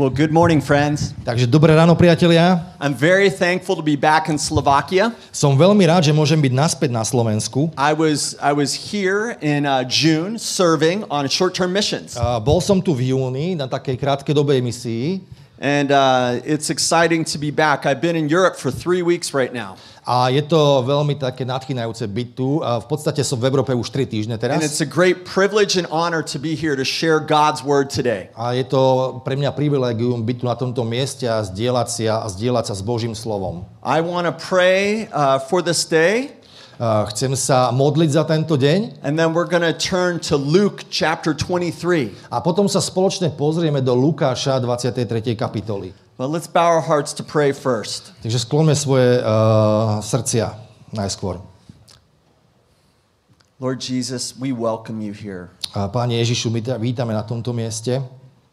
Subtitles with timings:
[0.00, 1.12] Well, good morning, friends.
[1.28, 2.72] Takže dobré ráno, priatelia.
[2.80, 5.12] I'm very thankful to be back in Slovakia.
[5.28, 7.68] Som veľmi rád, že môžem byť naspäť na Slovensku.
[7.76, 12.80] I was I was here in uh, June serving on short-term missions, A bol som
[12.80, 15.20] tu v júni na takej krátkej dobej misii
[15.60, 17.84] and uh, it's exciting to be back.
[17.84, 19.76] I've been in Europe for three weeks right now,
[20.10, 22.64] a je to veľmi také nadchýnajúce byť tu.
[22.64, 25.86] A v podstate som v Európe už 3 týždne and it's a great privilege and
[25.92, 28.32] honor to be here to share God's word today.
[28.34, 32.24] A je to pre mňa privilegium byť tu na tomto mieste a zdieľať, si a,
[32.26, 33.68] zdieľať sa s Božím slovom.
[33.84, 36.34] I want to pray uh, for this day,
[36.80, 41.36] chcem sa modliť za tento deň and then we're going to turn to Luke chapter
[41.36, 42.32] 23.
[42.32, 45.36] a potom sa spoločne pozrieme do Lukáša 23.
[45.36, 45.92] kapitoly.
[46.16, 48.16] But let's bow our hearts to pray first.
[48.24, 50.56] Takže skloňme svoje uh, srdcia
[50.96, 51.44] najskôr.
[53.60, 55.52] Lord Jesus, we welcome you here.
[55.76, 58.00] A Páne Ježišu, my vítame na tomto mieste.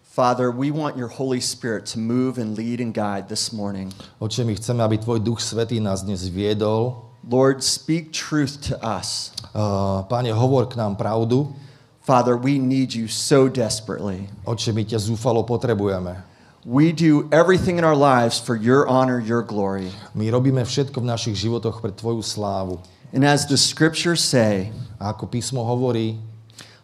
[0.03, 3.87] Father, we want your Holy Spirit to move and lead and guide this morning.
[4.19, 7.06] Oče, my chceme, aby Tvoj Duch Svetý nás dnes viedol.
[7.23, 9.31] Lord, speak truth to us.
[9.55, 11.55] Uh, Páne, hovor k nám pravdu.
[12.03, 14.27] Father, we need you so desperately.
[14.47, 16.23] Oče, my ťa zúfalo potrebujeme.
[16.67, 19.91] We do everything in our lives for your honor, your glory.
[20.11, 22.79] My robíme všetko v našich životoch pre Tvoju slávu.
[23.15, 26.19] And as the scriptures say, A ako písmo hovorí,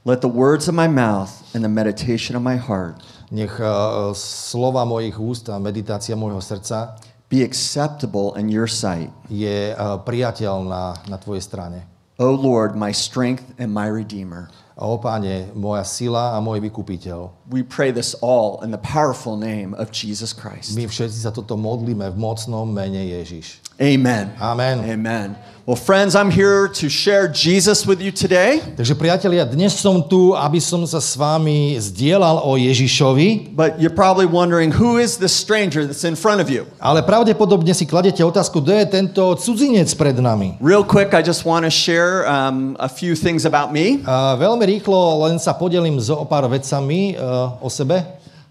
[0.07, 2.99] let the words of my mouth and the meditation of my heart
[3.33, 7.01] nech uh, slova mojich úst a meditácia môjho srdca
[7.33, 9.09] be acceptable in your sight.
[9.25, 11.81] je uh, priateľná na Tvojej strane.
[12.21, 14.53] O Lord, my strength and my redeemer.
[14.77, 17.49] O Páne, moja sila a môj vykupiteľ.
[17.49, 20.77] We pray this all in the powerful name of Jesus Christ.
[20.77, 23.61] My všetci sa toto modlíme v mocnom mene Ježiš.
[23.81, 24.33] Amen.
[24.37, 24.85] Amen.
[24.85, 25.33] Amen.
[25.63, 28.59] Well, friends, I'm here to share Jesus with you today.
[28.75, 33.95] Takže priatelia, dnes som tu, aby som sa s vami zdieľal o Ježišovi, But you're
[33.95, 36.67] probably wondering who is this stranger that's in front of you?
[36.83, 40.59] ale pravdepodobne si kladete otázku, kto je tento cudzinec pred nami.
[40.59, 44.03] Real quick, I just want to share um, a few things about me.
[44.03, 48.03] A veľmi rýchlo len sa podelím s o pár vecami uh, o sebe.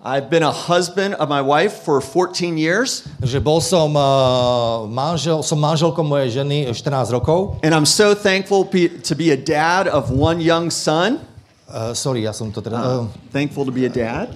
[0.03, 5.47] I've been a husband of my wife for 14 years, Že bol som, uh, manžel,
[5.47, 7.63] som manželkom mojej ženy 14 rokov.
[7.63, 11.23] and I'm so thankful to be a dad of one young son.
[11.71, 12.83] Uh, sorry, ja som to teda...
[12.83, 14.35] Uh, Thankful to be a dad.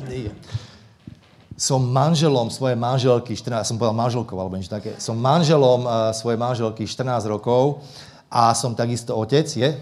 [1.58, 6.38] som manželom svojej manželky, 14, som povedal manželkou alebo niečo také, som manželom uh, svojej
[6.38, 7.82] manželky 14 rokov
[8.36, 9.72] a som takisto otec, je?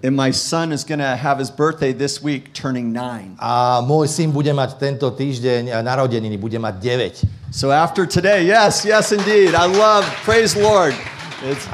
[0.00, 3.36] And my son is going to have his birthday this week, turning nine.
[3.36, 7.52] A môj syn bude mať tento týždeň narodeniny, bude mať 9.
[7.52, 9.52] So after today, yes, yes, indeed.
[9.52, 10.96] I love, praise Lord.
[11.44, 11.68] It's,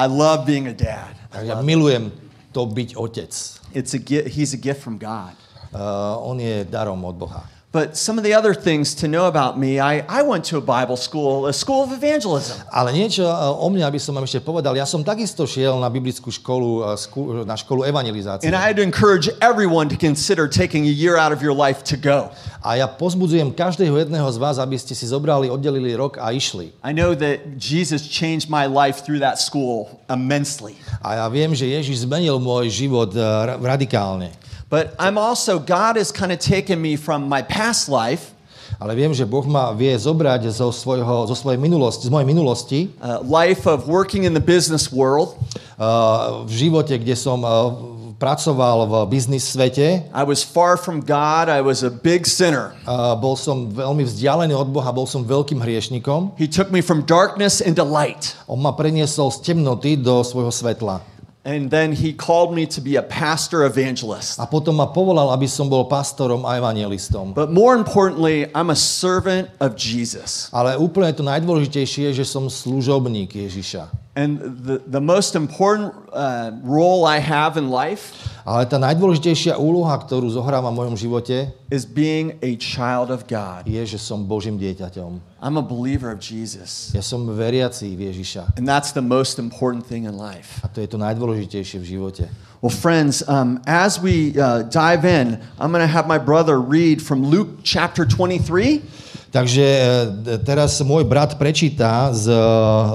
[0.00, 1.12] I love being a dad.
[1.44, 2.08] Ja milujem
[2.56, 3.32] to byť otec.
[3.76, 5.36] It's a he's a gift from God.
[5.68, 7.44] Uh, on je darom od Boha.
[7.78, 10.60] But some of the other things to know about me, I, I went to a
[10.60, 12.58] Bible school, a school of evangelism.
[12.74, 15.86] Ale niečo uh, o mne, aby som vám ešte povedal, ja som takisto šiel na
[15.86, 18.50] biblickú školu, skú, na školu evangelizácie.
[18.50, 22.34] And I'd encourage everyone to consider taking a year out of your life to go.
[22.58, 26.74] A ja pozbudzujem každého jedného z vás, aby ste si zobrali, oddelili rok a išli.
[26.82, 30.74] I know that Jesus changed my life through that school immensely.
[30.98, 34.34] A ja viem, že Ježiš zmenil môj život ra- radikálne.
[34.68, 38.36] But I'm also, God has kind of taken me from my past life,
[38.78, 42.80] Ale viem, že Boh ma vie zobrať zo, svojho, zo svojej minulosti, z mojej minulosti,
[43.00, 45.34] uh, life of working in the business world.
[45.78, 47.72] uh, v živote, kde som uh,
[48.18, 50.02] pracoval v biznis svete.
[50.10, 51.46] I was far from God.
[51.46, 52.74] I was a big sinner.
[52.82, 56.34] Uh, bol som veľmi vzdialený od Boha, bol som veľkým hriešnikom.
[56.34, 58.34] He took me from darkness into light.
[58.50, 61.17] On ma preniesol z temnoty do svojho svetla.
[61.46, 64.42] And then he called me to be a pastor evangelist.
[64.42, 67.32] A potom ma povolal, aby som bol pastorom a evangelistom.
[67.32, 70.50] But more importantly, I'm a servant of Jesus.
[70.50, 74.07] Ale úplne to najdôležitejšie je, že som služobník Ježiša.
[74.16, 79.92] And the, the most important uh, role I have in life Ale tá najdôležitejšia úloha,
[80.00, 83.68] ktorú zohrávam v mojom živote, is being a child of God.
[83.68, 85.20] je, že som Božím dieťaťom.
[85.44, 86.88] I'm a believer of Jesus.
[86.96, 88.56] Ja som veriaci v Ježiša.
[88.56, 90.64] And that's the most important thing in life.
[90.64, 92.24] A to je to najdôležitejšie v živote.
[92.64, 97.04] Well, friends, um, as we uh, dive in, I'm going to have my brother read
[97.04, 98.80] from Luke chapter 23.
[99.28, 102.40] Takže e, teraz môj brat prečíta z e,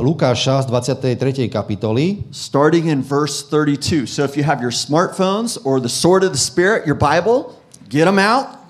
[0.01, 1.45] Lukáša z 23.
[1.45, 4.09] kapitoly, starting in verse 32.
[4.09, 7.53] So if you have your smartphones or the sword of the Spirit, your Bible,
[7.85, 8.63] get them out.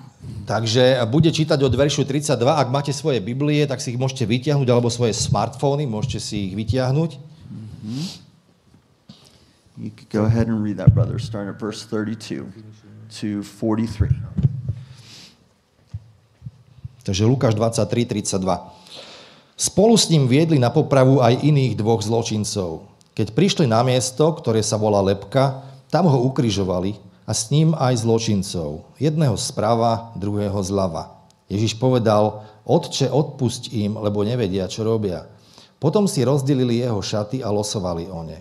[0.44, 2.36] takže bude čítať od veršu 32.
[2.44, 6.54] Ak máte svoje Biblie, tak si ich môžete vytiahnuť, alebo svoje smartfóny, môžete si ich
[6.54, 7.16] vytiahnuť.
[9.74, 12.46] You could go ahead and read that, brother, starting at verse 32
[13.10, 14.53] to 43.
[17.04, 18.40] Takže Lukáš 23, 32.
[19.54, 22.88] Spolu s ním viedli na popravu aj iných dvoch zločincov.
[23.14, 25.62] Keď prišli na miesto, ktoré sa volá Lepka,
[25.92, 28.88] tam ho ukrižovali a s ním aj zločincov.
[28.98, 31.14] Jedného zprava, druhého zľava.
[31.46, 35.28] Ježiš povedal, Otče, odpusť im, lebo nevedia, čo robia.
[35.76, 38.40] Potom si rozdelili jeho šaty a losovali o ne.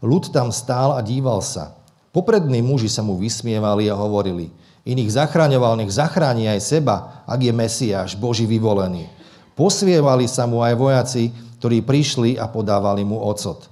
[0.00, 1.76] Ľud tam stál a díval sa.
[2.10, 4.50] Poprední muži sa mu vysmievali a hovorili,
[4.82, 9.06] iných zachraňoval, nech zachráni aj seba, ak je Mesiáš, Boží vyvolený.
[9.54, 11.30] Posvievali sa mu aj vojaci,
[11.62, 13.70] ktorí prišli a podávali mu ocot.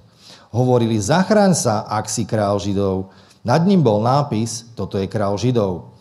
[0.51, 3.11] Hovorili, zachráň sa, ak si král Židov.
[3.41, 5.91] Nad ním bol nápis, toto je král Židov.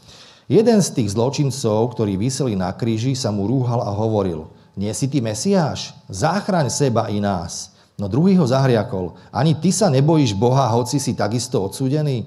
[0.51, 5.07] Jeden z tých zločincov, ktorí vyseli na kríži, sa mu rúhal a hovoril, nie si
[5.07, 5.95] ty Mesiáš?
[6.11, 7.71] Záchraň seba i nás.
[7.95, 12.27] No druhý ho zahriakol, ani ty sa nebojíš Boha, hoci si takisto odsúdený?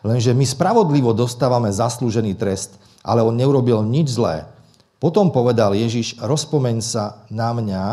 [0.00, 4.48] Lenže my spravodlivo dostávame zaslúžený trest, ale on neurobil nič zlé.
[5.00, 7.84] Potom povedal Ježiš, rozpomeň sa na mňa,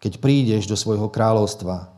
[0.00, 1.90] keď prídeš do svojho kráľovstva.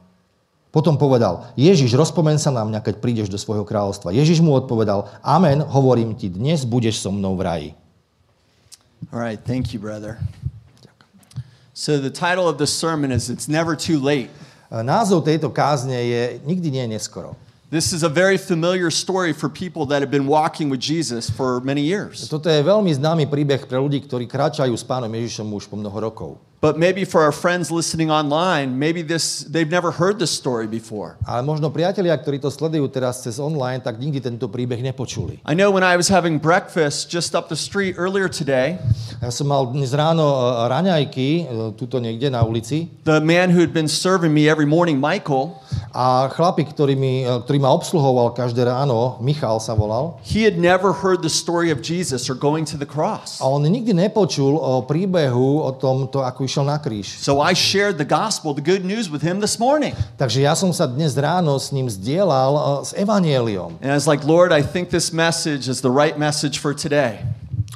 [0.72, 4.16] Potom povedal, Ježiš, rozpomen sa na mňa, keď prídeš do svojho kráľovstva.
[4.16, 7.70] Ježiš mu odpovedal, amen, hovorím ti, dnes budeš so mnou v raji.
[9.12, 10.16] All right, thank you, brother.
[11.76, 14.32] So the title of the sermon is It's Never Too Late.
[14.72, 17.36] Názov tejto kázne je Nikdy nie je neskoro.
[17.72, 21.56] This is a very familiar story for people that have been walking with Jesus for
[21.64, 22.28] many years.
[22.28, 25.96] Toto je veľmi známy príbeh pre ľudí, ktorí kráčajú s pánom Ježišom už po mnoho
[25.96, 26.36] rokov.
[26.62, 31.18] But maybe for our friends listening online, maybe this they've never heard this story before.
[31.26, 35.42] Ale možno priatelia, ktorí to sledujú teraz cez online, tak nikdy tento príbeh nepočuli.
[35.42, 38.78] I know when I was having breakfast just up the street earlier today,
[39.18, 40.22] Ja som mal dnes ráno
[40.66, 41.46] raňajky,
[41.78, 45.58] tuto niekde na ulici, the man who had been serving me every morning, Michael,
[45.94, 50.90] a chlapík, ktorý, mi, ktorý ma obsluhoval každé ráno, Michal sa volal, he had never
[50.90, 53.38] heard the story of Jesus or going to the cross.
[53.38, 57.08] a on nikdy nepočul o príbehu, o tomto, ako išiel na kríž.
[57.16, 59.96] So I shared the gospel, the good news with him this morning.
[60.20, 63.80] Takže ja som sa dnes ráno s ním zdieľal e, s evanieliom.
[63.80, 67.24] And I was like, Lord, I think this message is the right message for today.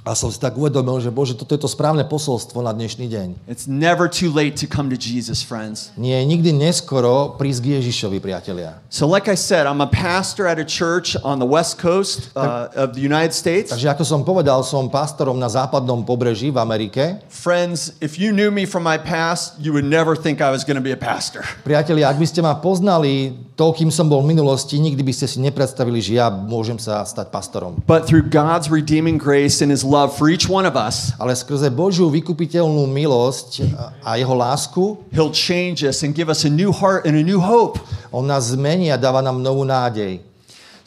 [0.07, 3.29] A som si tak uvedomil, že Bože, toto je to správne posolstvo na dnešný deň.
[3.51, 5.91] It's never too late to come to Jesus, friends.
[5.99, 8.79] Nie je nikdy neskoro prísť k Ježišovi, priatelia.
[8.87, 12.71] So, like I said, I'm a pastor at a church on the west coast uh,
[12.79, 13.75] of the United States.
[13.75, 17.19] Takže ako som povedal, som pastorom na západnom pobreží v Amerike.
[17.27, 20.79] Friends, if you knew me from my past, you would never think I was going
[20.79, 21.43] to be a pastor.
[21.67, 25.25] Priatelia, ak by ste ma poznali to, kým som bol v minulosti, nikdy by ste
[25.25, 27.81] si nepredstavili, že ja môžem sa stať pastorom.
[27.89, 31.73] But through God's redeeming grace and His love for each one of us, Ale skrze
[31.73, 33.65] Božiu vykupiteľnú milosť
[34.05, 37.41] a jeho lásku, He'll change us and give us a new heart and a new
[37.41, 37.81] hope.
[38.13, 40.21] on nás zmení a dáva nám novú nádej.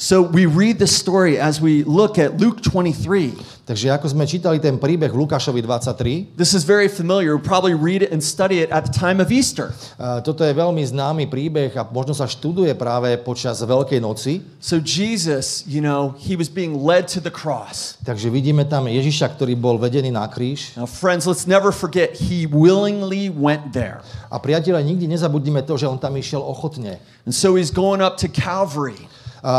[0.01, 3.35] So we read the story as we look at Luke 23.
[3.67, 7.35] Takže ako sme čítali ten príbeh Lukášovi 23, This is very familiar.
[7.35, 9.75] We'll probably read it and study it at the time of Easter.
[9.99, 14.39] a toto je veľmi známy príbeh a možno sa študuje práve počas Veľkej noci.
[14.63, 17.99] So Jesus, you know, he was being led to the cross.
[18.07, 20.79] Takže vidíme tam Ježiša, ktorý bol vedený na kríž.
[20.79, 23.99] Now, friends, let's never forget he willingly went there.
[24.31, 27.03] A priatelia, nikdy nezabudnime to, že on tam išiel ochotne.
[27.27, 29.11] And so he's going up to Calvary.
[29.39, 29.55] Uh, a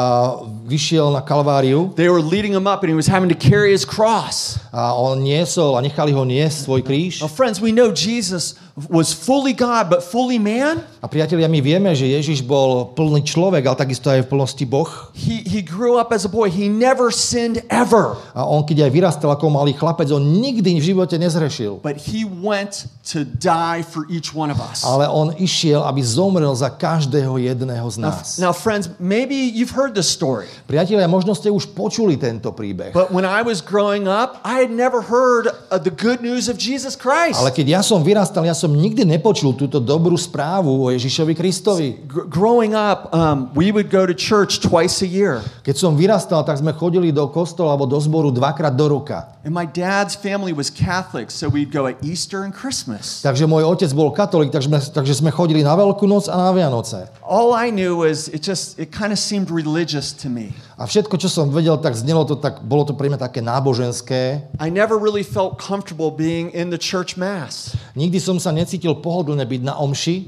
[0.69, 3.85] vyšiel na Kalváriu They were leading him up and he was having to carry his
[3.85, 4.61] cross.
[4.73, 7.25] a on niesol a nechali ho niesť svoj kríž.
[7.25, 10.81] Now, friends, we know Jesus was fully God but fully man.
[11.03, 14.89] A priatelia, my vieme, že Ježiš bol plný človek, ale takisto aj v plnosti Boh.
[15.13, 16.49] He, he grew up as a boy.
[16.49, 18.17] He never sinned ever.
[18.33, 21.83] A on, keď aj vyrastal ako malý chlapec, on nikdy v živote nezrešil.
[21.83, 24.87] But he went to die for each one of us.
[24.87, 28.39] Ale on išiel, aby zomrel za každého jedného z Now, nás.
[28.39, 30.47] now, friends, maybe you've heard this story.
[30.71, 32.95] Priatelia, možno ste už počuli tento príbeh.
[32.95, 36.57] But when I was growing up, I had never heard of the good news of
[36.61, 37.41] Jesus Christ.
[37.43, 41.89] Ale keď ja som vyrastal, ja som nikdy nepočul túto dobrú správu o Ježišovi Kristovi.
[42.07, 45.43] Gr- growing up, um, we would go to church twice a year.
[45.67, 49.37] Keď som vyrastal, tak sme chodili do kostola alebo do zboru dvakrát do roka.
[49.41, 53.25] And my dad's family was Catholic, so we'd go at Easter and Christmas.
[53.25, 56.53] Takže môj otec bol katolík, takže sme, takže sme chodili na Veľkú noc a na
[56.53, 57.09] Vianoce.
[57.31, 60.51] All I knew was it just, it kind of seemed religious to me.
[60.75, 64.51] A všetko, čo som vedel, tak znelo to tak, bolo to pre mňa také náboženské.
[64.59, 67.79] I never really felt comfortable being in the church mass.
[67.95, 70.27] Nikdy som sa necítil pohodlne byť na omši.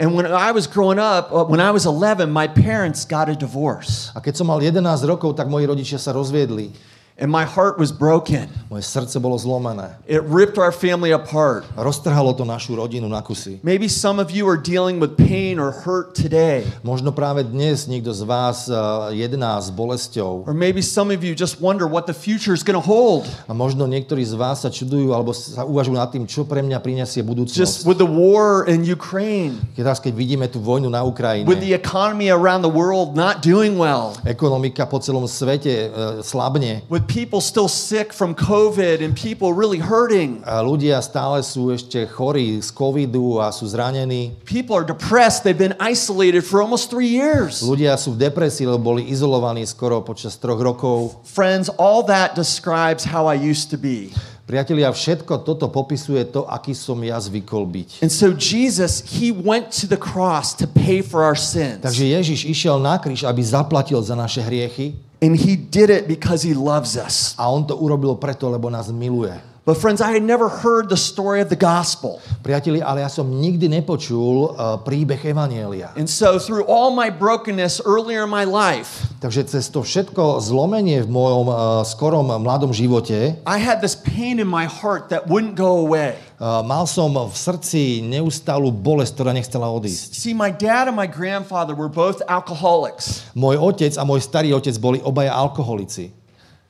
[0.00, 3.36] And when I was growing up, uh, when I was 11, my parents got a
[3.36, 4.08] divorce.
[4.16, 6.72] A keď som mal 11 rokov, tak moji rodičia sa rozviedli.
[7.18, 8.46] And my heart was broken.
[8.70, 9.98] Moje srdce bolo zlomené.
[10.06, 11.66] It ripped our family apart.
[11.74, 13.58] Roztrhalo to našu rodinu na kusy.
[13.66, 16.62] Maybe some of you are dealing with pain or hurt today.
[16.86, 20.46] Možno práve dnes niekto z vás uh, jedná s bolesťou.
[20.46, 23.26] Or maybe some of you just wonder what the future is going to hold.
[23.50, 26.78] A možno niektorí z vás sa čudujú alebo sa uvažujú nad tým, čo pre mňa
[26.78, 31.58] prinesie Just with the war in Ukraine, Keď keď vidíme tú vojnu na Ukrajine, with
[31.58, 37.07] the economy around the world not doing well, ekonomika po celom svete uh, slabne, with
[37.08, 40.44] people still sick from COVID and people really hurting.
[40.44, 44.36] a ľudia stále sú ešte chorí z covidu a sú zranení.
[44.44, 45.42] People are depressed.
[45.42, 47.64] They've been isolated for almost three years.
[47.64, 51.24] Ľudia sú v depresii, lebo boli izolovaní skoro počas troch rokov.
[51.24, 54.12] Friends, all that describes how I used to be.
[54.48, 58.00] Priatelia, všetko toto popisuje to, aký som ja zvykol byť.
[58.00, 61.84] And so Jesus, he went to the cross to pay for our sins.
[61.84, 66.46] Takže Ježiš išiel na kríž, aby zaplatil za naše hriechy And he did it because
[66.46, 67.34] he loves us.
[67.38, 69.34] a on to urobil preto, lebo nás miluje.
[69.68, 72.24] But friends, I had never heard the story of the gospel.
[72.40, 75.92] Priatelia, ale ja som nikdy nepočul uh, príbeh Evanielia.
[75.92, 81.04] And so through all my brokenness earlier in my life, Takže cez to všetko zlomenie
[81.04, 85.52] v mojom uh, skorom mladom živote I had this pain in my heart that wouldn't
[85.52, 86.16] go away.
[86.40, 90.16] uh, mal som v srdci neustálu bolesť, ktorá nechcela odísť.
[90.16, 93.28] See, my dad and my grandfather were both alcoholics.
[93.36, 96.16] Môj otec a môj starý otec boli obaja alkoholici.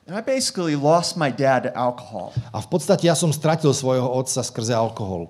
[0.09, 2.33] And I basically lost my dad to alcohol.
[2.49, 5.29] A v podstate ja som stratil svojho otca skrze alkohol.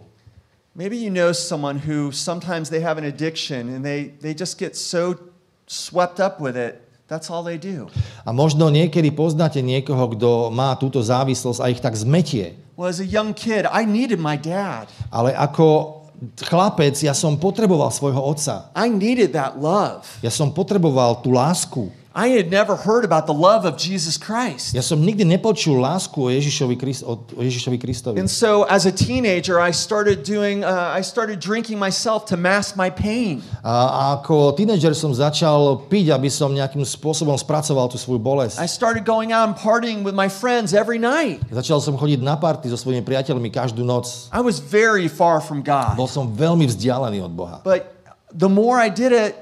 [0.71, 4.79] Maybe you know someone who sometimes they have an addiction and they, they just get
[4.79, 5.19] so
[5.67, 6.79] swept up with it.
[7.11, 7.91] That's all they do.
[8.23, 12.55] A možno niekedy poznáte niekoho, kto má túto závislosť a ich tak zmetie.
[12.79, 14.87] Well, as a young kid, I needed my dad.
[15.11, 15.99] Ale ako
[16.39, 18.71] chlapec ja som potreboval svojho otca.
[18.79, 20.07] I needed that love.
[20.23, 21.91] Ja som potreboval tú lásku.
[22.09, 24.73] I had never heard about the love of Jesus Christ.
[24.73, 28.17] Ja som nikdy nepočul lásku o Ježišovi, Krist, o o Ježišovi Kristovi.
[28.17, 32.73] And so as a teenager, I started doing, uh, I started drinking myself to mask
[32.73, 33.45] my pain.
[33.61, 38.57] A, a ako tínedžer som začal piť, aby som nejakým spôsobom spracoval tú svoju bolesť.
[38.57, 41.45] I started going out and partying with my friends every night.
[41.53, 44.33] Začal som chodiť na party so svojimi priateľmi každú noc.
[44.33, 45.93] I was very far from God.
[45.93, 47.61] Bol som veľmi vzdialený od Boha.
[47.61, 47.85] But
[48.33, 49.37] the more I did it,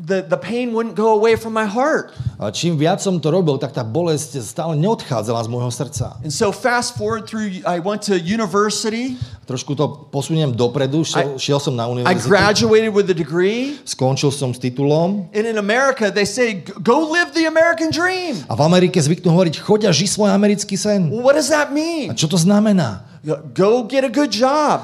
[0.00, 2.16] the, the pain wouldn't go away from my heart.
[2.40, 6.16] A čím viac som to robil, tak tá bolesť stále neodchádzala z môjho srdca.
[6.24, 9.20] And so fast forward through, I went to university.
[9.44, 13.76] Trošku to posuniem dopredu, šiel, šiel som na I graduated with a degree.
[13.84, 18.40] skončil som s titulom And in America, they say, go live the American dream.
[18.48, 21.12] a v Amerike zvyknú hovoriť, choď a ži svoj americký sen.
[21.12, 22.08] Well, what does that mean?
[22.08, 23.04] A čo to znamená?
[23.52, 24.80] Go get a good job.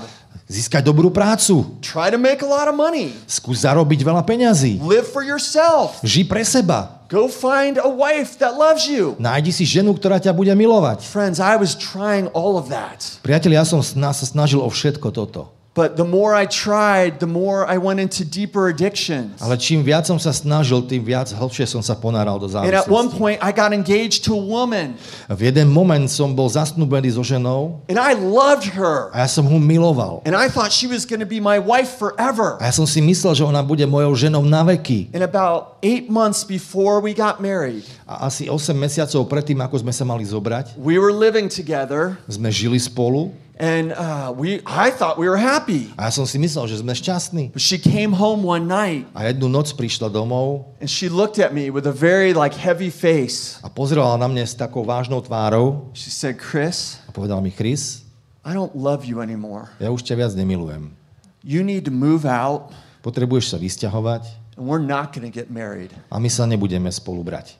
[0.46, 3.10] Získať dobrú prácu, Try to make a lot of money.
[3.26, 5.98] skús zarobiť veľa peňazí, Live for yourself.
[6.06, 9.18] ži pre seba, Go find a wife that loves you.
[9.18, 11.02] nájdi si ženu, ktorá ťa bude milovať.
[11.02, 13.02] Friends, I was trying all of that.
[13.26, 15.50] Priatelia, ja som sa snažil o všetko toto.
[15.76, 19.36] But the more I tried, the more I went into deeper addictions.
[19.44, 22.88] Ale čím viac som sa snažil, tým viac hlbšie som sa ponáral do And at
[22.88, 24.96] one point, I got engaged to a woman,
[25.28, 29.12] V jeden moment som bol zasnúbený so ženou and I loved her.
[29.12, 30.24] a ja som ho miloval.
[30.24, 32.56] And I thought she was going to be my wife forever.
[32.56, 35.12] A ja som si myslel, že ona bude mojou ženou na veky.
[35.12, 39.90] And about eight months before we got married, A asi 8 mesiacov predtým, ako sme
[39.90, 45.18] sa mali zobrať, we were living together, sme žili spolu and uh, we, I thought
[45.18, 45.90] we were happy.
[45.98, 47.50] a ja som si myslel, že sme šťastní.
[47.50, 51.50] But she came home one night, A jednu noc prišla domov and she looked at
[51.50, 53.58] me with a very like heavy face.
[53.66, 58.06] a pozerala na mňa s takou vážnou tvárou She said, Chris, a povedala mi, Chris,
[58.46, 59.66] I don't love you anymore.
[59.82, 60.94] ja už ťa viac nemilujem.
[61.42, 62.70] You need to move out,
[63.02, 65.90] Potrebuješ sa vysťahovať and we're not going to get married.
[66.06, 67.58] a my sa nebudeme spolu brať.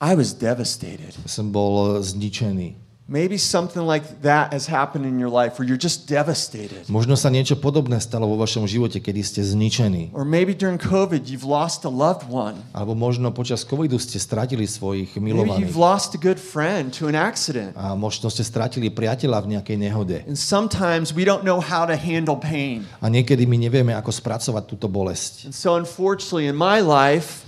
[0.00, 1.16] I was devastated.
[1.24, 2.76] Som bol zničený.
[3.06, 6.90] Maybe something like that has happened in your life where you're just devastated.
[6.90, 10.10] Možno sa niečo podobné stalo vo vašom živote, kedy ste zničení.
[10.10, 12.58] Or maybe during COVID, you've lost a loved one.
[12.74, 15.70] Alebo možno počas covidu ste stratili svojich Maybe milovaných.
[15.70, 17.78] you've lost a good friend to an accident.
[17.78, 20.26] A možno ste stratili priateľa v nejakej nehode.
[20.26, 22.90] And sometimes we don't know how to handle pain.
[22.98, 25.46] A niekedy my nevieme, ako spracovať túto bolesť.
[25.46, 27.45] And so, unfortunately, in my life,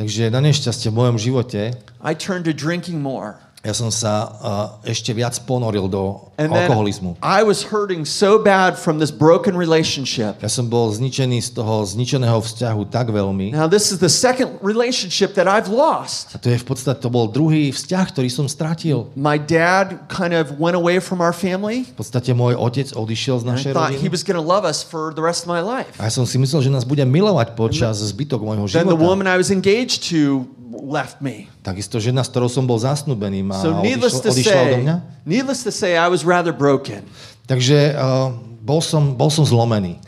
[0.00, 3.36] Takže na nešťastie v mojom živote I turned to drinking more.
[3.60, 7.20] Ja som sa uh, ešte viac ponoril do And alkoholizmu.
[7.20, 10.40] I was hurting so bad from this broken relationship.
[10.40, 13.52] Ja som bol zničený z toho zničeného vzťahu tak veľmi.
[13.52, 16.32] Now, this is the second relationship that I've lost.
[16.32, 19.12] A to je v podstate, to bol druhý vzťah, ktorý som stratil.
[19.12, 21.84] My dad kind of went away from our family.
[21.92, 24.16] V podstate môj otec odišiel z našej thought he rodiny.
[24.16, 25.92] was going to love us for the rest of my life.
[26.00, 29.04] A ja som si myslel, že nás bude milovať počas zbytok môjho Then the života.
[29.04, 31.50] woman I was engaged to left me.
[31.66, 34.82] Takisto žena, s ktorou som bol zasnúbený, ma So needless odišla, to odišla odo say,
[34.86, 34.96] mňa.
[35.26, 37.02] needless to say, I was rather broken.
[37.50, 38.30] Takže uh,
[38.62, 39.98] bol, som, bol som zlomený.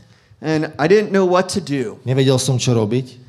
[0.42, 1.98] And I didn't know what to do.
[2.06, 3.22] Nevedel som, čo robiť.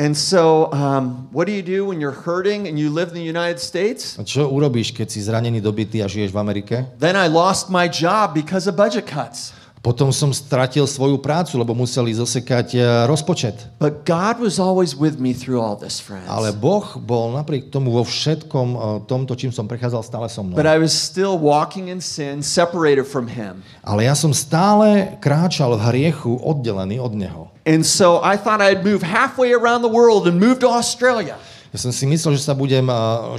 [0.00, 3.26] And so, um, what do you do when you're hurting and you live in the
[3.26, 4.16] United States?
[4.16, 6.76] A čo urobíš, keď si zranený dobytý a žiješ v Amerike?
[6.96, 9.52] Then I lost my job because of budget cuts.
[9.80, 13.80] Potom som stratil svoju prácu, lebo museli zosekať e, rozpočet.
[13.80, 16.28] But God was always with me through all this, friends.
[16.28, 20.52] Ale Boh bol napriek tomu vo všetkom e, tomto, čím som prechádzal, stále so mnou.
[20.52, 23.64] But I was still walking in sin, separated from Him.
[23.80, 27.42] Ale ja som stále kráčal v hriechu, oddelený od Neho.
[27.64, 31.40] And so I thought I'd move halfway around the world and move to Australia.
[31.70, 32.82] Ja som si myslel, že sa budem,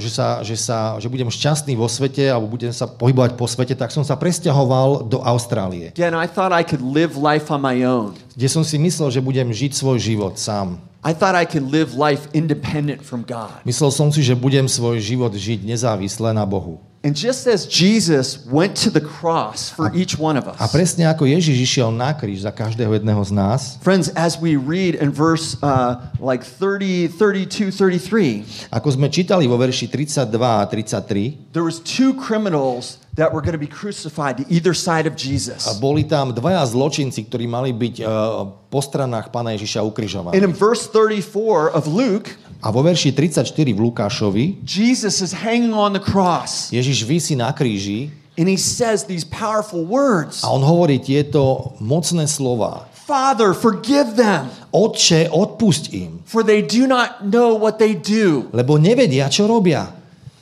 [0.00, 3.76] že sa, že sa, že budem šťastný vo svete alebo budem sa pohybovať po svete,
[3.76, 7.84] tak som sa presťahoval do Austrálie, Again, I thought I could live life on my
[7.84, 8.16] own.
[8.32, 10.80] kde som si myslel, že budem žiť svoj život sám.
[11.04, 13.52] I thought I could live life independent from God.
[13.66, 16.78] Myslel som si, že budem svoj život žiť nezávisle na Bohu.
[17.02, 21.02] And just as Jesus went to the cross for each one of A us, presne
[21.10, 25.10] ako Ježiš išiel na kríž za každého jedného z nás, friends, as we read in
[25.10, 31.66] verse uh, like 30, 32, 33, ako sme čítali vo verši 32 a 33, there
[31.66, 35.66] was two criminals that were going to be crucified to either side of Jesus.
[35.66, 40.38] a boli tam dvaja zločinci, ktorí mali byť uh, po stranách pána Ježiša ukrižovaní.
[40.38, 45.74] And in verse 34 of Luke, A vo verši 34 v Lukášovi Jesus is hanging
[45.74, 50.62] on the cross Ježiš vysí na kríži and he says these powerful words a on
[50.62, 52.86] hovorí tieto mocné slova.
[53.02, 58.46] Father, forgive them, Otče, odpusť im, for they do not know what they do.
[58.54, 59.90] lebo nevedia, čo robia.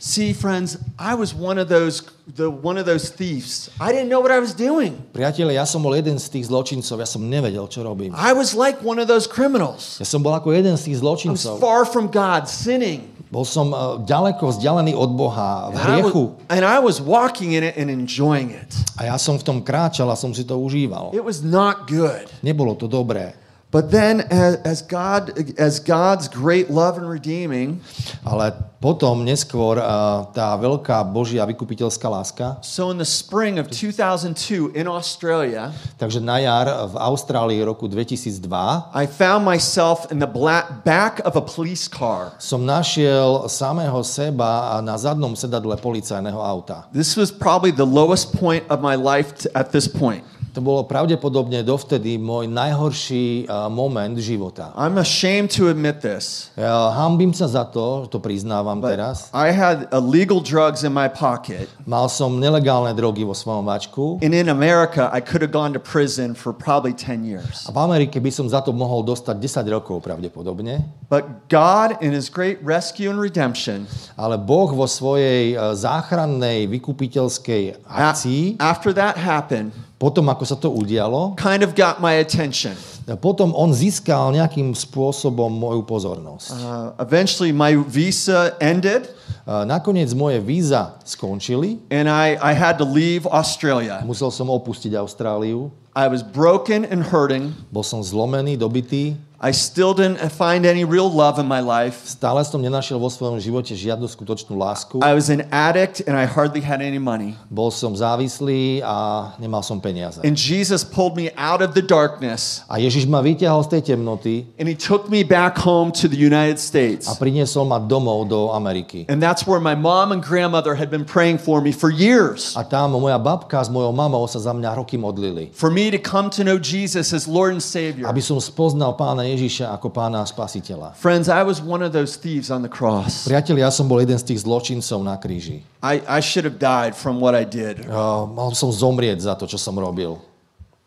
[0.01, 3.69] See, friends, I was one of those the one of those thieves.
[3.77, 4.97] I didn't know what I was doing.
[5.13, 8.17] Priatelia, ja som bol jeden z tých zločincov, ja som nevedel, čo robím.
[8.17, 10.01] I was like one of those criminals.
[10.01, 11.55] Ja som bol ako jeden z tých I was zločincov.
[11.61, 13.13] far from God, sinning.
[13.29, 16.23] Bol som uh, ďaleko vzdialený od Boha, v And I, hriechu.
[16.33, 18.73] was, and I was walking in it and enjoying it.
[18.97, 21.13] A ja som v tom kráčal a som si to užíval.
[21.13, 22.25] It was not good.
[22.41, 23.37] Nebolo to dobré.
[23.71, 27.79] But then as, God as God's great love and redeeming,
[28.27, 28.51] Ale
[28.83, 34.91] potom neskôr uh, tá veľká Božia vykupiteľská láska, so in the spring of 2002 in
[34.91, 35.71] Australia,
[36.03, 38.43] takže na jar v Austrálii roku 2002
[38.91, 42.35] I found myself in the black, back of a police car.
[42.43, 46.91] som našiel samého seba na zadnom sedadle policajného auta.
[46.91, 50.27] This was probably the lowest point of my life at this point.
[50.51, 54.75] To bolo pravdepodobne dovtedy môj najhorší uh, moment života.
[54.75, 56.51] I'm ashamed to admit this.
[56.59, 59.31] Ja hambím sa za to, to priznávam But teraz.
[59.31, 61.71] I had illegal drugs in my pocket.
[61.87, 65.79] Mal som nelegálne drogy vo svojom vačku And in America, I could have gone to
[65.79, 67.65] prison for probably 10 years.
[67.65, 70.83] a v Amerike by som za to mohol dostať 10 rokov pravdepodobne.
[71.07, 73.87] But God, in His great rescue and redemption,
[74.19, 80.57] Ale Boh vo svojej e, záchrannej vykupiteľskej a- akcii, after that happened, potom ako sa
[80.57, 82.73] to udialo, kind of got my attention.
[83.21, 86.57] potom on získal nejakým spôsobom moju pozornosť.
[86.57, 89.13] Uh, eventually, my visa ended,
[89.51, 93.99] Nakoniec moje víza skončili, and I, I had to leave Australia.
[94.07, 97.51] musel som opustiť Austráliu, I was broken and hurting.
[97.69, 102.05] bol som zlomený, dobitý, I still didn't find any real love in my life.
[102.05, 106.29] stále som nenašiel vo svojom živote žiadnu skutočnú lásku, I was an addict, and I
[106.29, 107.41] hardly had any money.
[107.49, 110.21] bol som závislý a nemal som peniaze.
[110.21, 114.45] And Jesus pulled me out of the darkness, A Ježiš ma vyťahol z tej temnoty
[114.61, 117.09] and He took me back home to the United States.
[117.09, 119.09] a priniesol ma domov do Ameriky.
[119.09, 122.53] And that's where my mom and grandmother had been praying for me for years.
[122.61, 125.49] A tam moja babka s mojou mamou sa za mňa roky modlili.
[125.57, 128.05] For me to come to know Jesus as Lord and Savior.
[128.05, 130.99] Aby som spoznal pána Ježiša ako pána a spasiteľa.
[130.99, 133.25] Friends, I was one of those thieves on the cross.
[133.25, 135.63] Priatelia, ja som bol jeden z tých zločincov na kríži.
[135.81, 137.87] I, I should have died from what I did.
[137.89, 140.21] Uh, mal som zomrieť za to, čo som robil.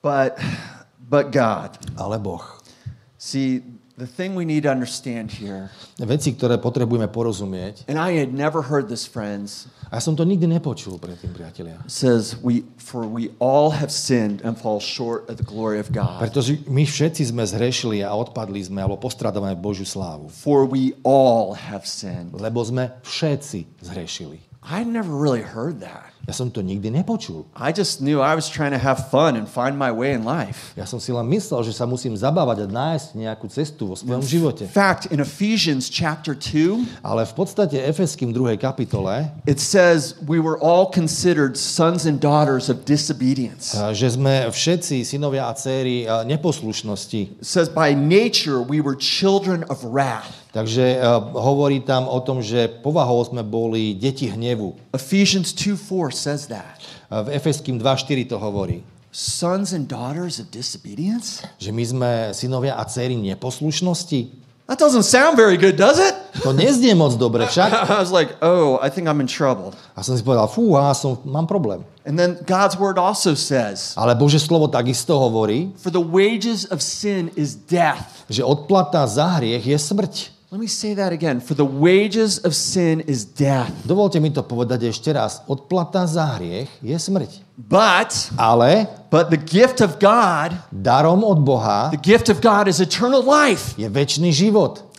[0.04, 0.36] But,
[1.00, 1.80] but God.
[1.96, 2.44] Ale Boh.
[3.16, 5.70] See, the thing we need to understand here,
[6.02, 7.86] Veci, ktoré potrebujeme porozumieť.
[7.86, 11.78] and I had never heard this, friends, A ja som to nikdy nepočul predtým, priatelia.
[11.86, 16.18] says we for we all have sinned and fall short of the glory of God.
[16.18, 20.34] Pretože my všetci sme zhrešili a odpadli sme, alebo postradávame Božiu slávu.
[20.34, 22.34] For we all have sinned.
[22.34, 24.42] Lebo sme všetci zhrešili.
[24.64, 26.10] I never really heard that.
[26.24, 27.44] Ja som to nikdy nepočul.
[27.52, 30.72] I just knew I was trying to have fun and find my way in life.
[30.80, 34.24] Ja som si len myslel, že sa musím zabávať a nájsť nejakú cestu vo svojom
[34.24, 34.64] živote.
[34.64, 38.56] In fact, in Ephesians chapter 2, Ale v podstate Efeským 2.
[38.56, 43.76] kapitole, it says we were all considered sons and daughters of disobedience.
[43.92, 47.44] že sme všetci synovia a céry neposlušnosti.
[47.44, 50.43] It says by nature we were children of wrath.
[50.54, 54.78] Takže a, hovorí tam o tom, že povahou sme boli deti hnevu.
[54.94, 56.78] Ephesians 2:4 says that.
[57.10, 61.42] A v Efeským 2.4 to hovorí, Sons and daughters of disobedience?
[61.62, 64.42] že my sme synovia a céry neposlušnosti.
[64.66, 66.18] That doesn't sound very good, does it?
[66.42, 67.70] To neznie moc dobre však.
[67.94, 71.20] I was like, "Oh, I think I'm in trouble." A som si povedal, fúha, som,
[71.30, 71.86] mám problém.
[72.10, 76.82] And then God's word also says, Ale Bože slovo takisto hovorí, "For the wages of
[76.82, 80.33] sin is death." že odplata za hriech je smrť.
[80.54, 81.42] Let me say that again.
[81.42, 83.74] For the wages of sin is death.
[83.90, 85.42] Dovolte mi to povedať ešte raz.
[85.50, 87.42] Odplata za hriech je smrť.
[87.58, 92.78] But Ale but the gift of God, darom od Boha the gift of God is
[92.78, 94.93] eternal life je väčší život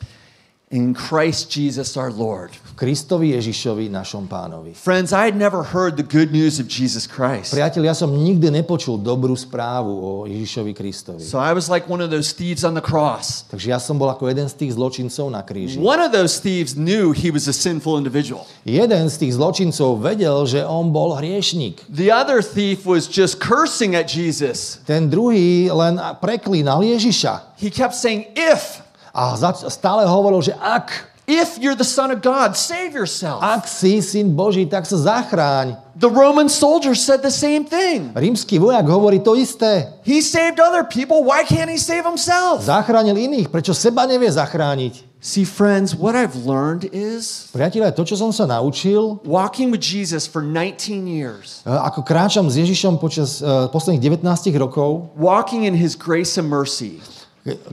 [0.70, 2.50] in Christ Jesus our Lord.
[2.74, 4.74] Kristovi Ježišovi, našom pánovi.
[4.74, 7.54] Friends, I had never heard the good news of Jesus Christ.
[7.54, 11.22] Priatelia, ja som nikdy nepočul dobrú správu o Ježišovi Kristovi.
[11.22, 13.46] So I was like one of those thieves on the cross.
[13.52, 15.78] Takže ja som bol ako jeden z tých zločincov na kríži.
[15.78, 18.48] One of those thieves knew he was a sinful individual.
[18.66, 21.86] Jeden z tých zločincov vedel, že on bol hriešnik.
[21.86, 24.82] The other thief was just cursing at Jesus.
[24.82, 27.54] Ten druhý len preklínal Ježiša.
[27.62, 28.83] He kept saying, If,
[29.14, 29.38] A
[29.70, 33.38] stále hovoril, že ak, if you're the Son of God, save yourself.
[33.38, 35.78] ak si syn Boží, tak sa zachráň.
[35.94, 38.10] The Roman soldier said the same thing.
[38.10, 39.86] Rímsky vojak hovorí to isté.
[40.02, 41.22] He saved other people.
[41.22, 42.66] Why can't he save himself?
[42.66, 45.14] Zachránil iných, prečo seba nevie zachrániť?
[45.24, 50.28] See, friends, what I've learned is Priatelia, to, čo som sa naučil, walking with Jesus
[50.28, 54.26] for 19 years, e, ako kráčam s Ježišom počas e, posledných 19
[54.60, 57.00] rokov, walking in his grace and mercy.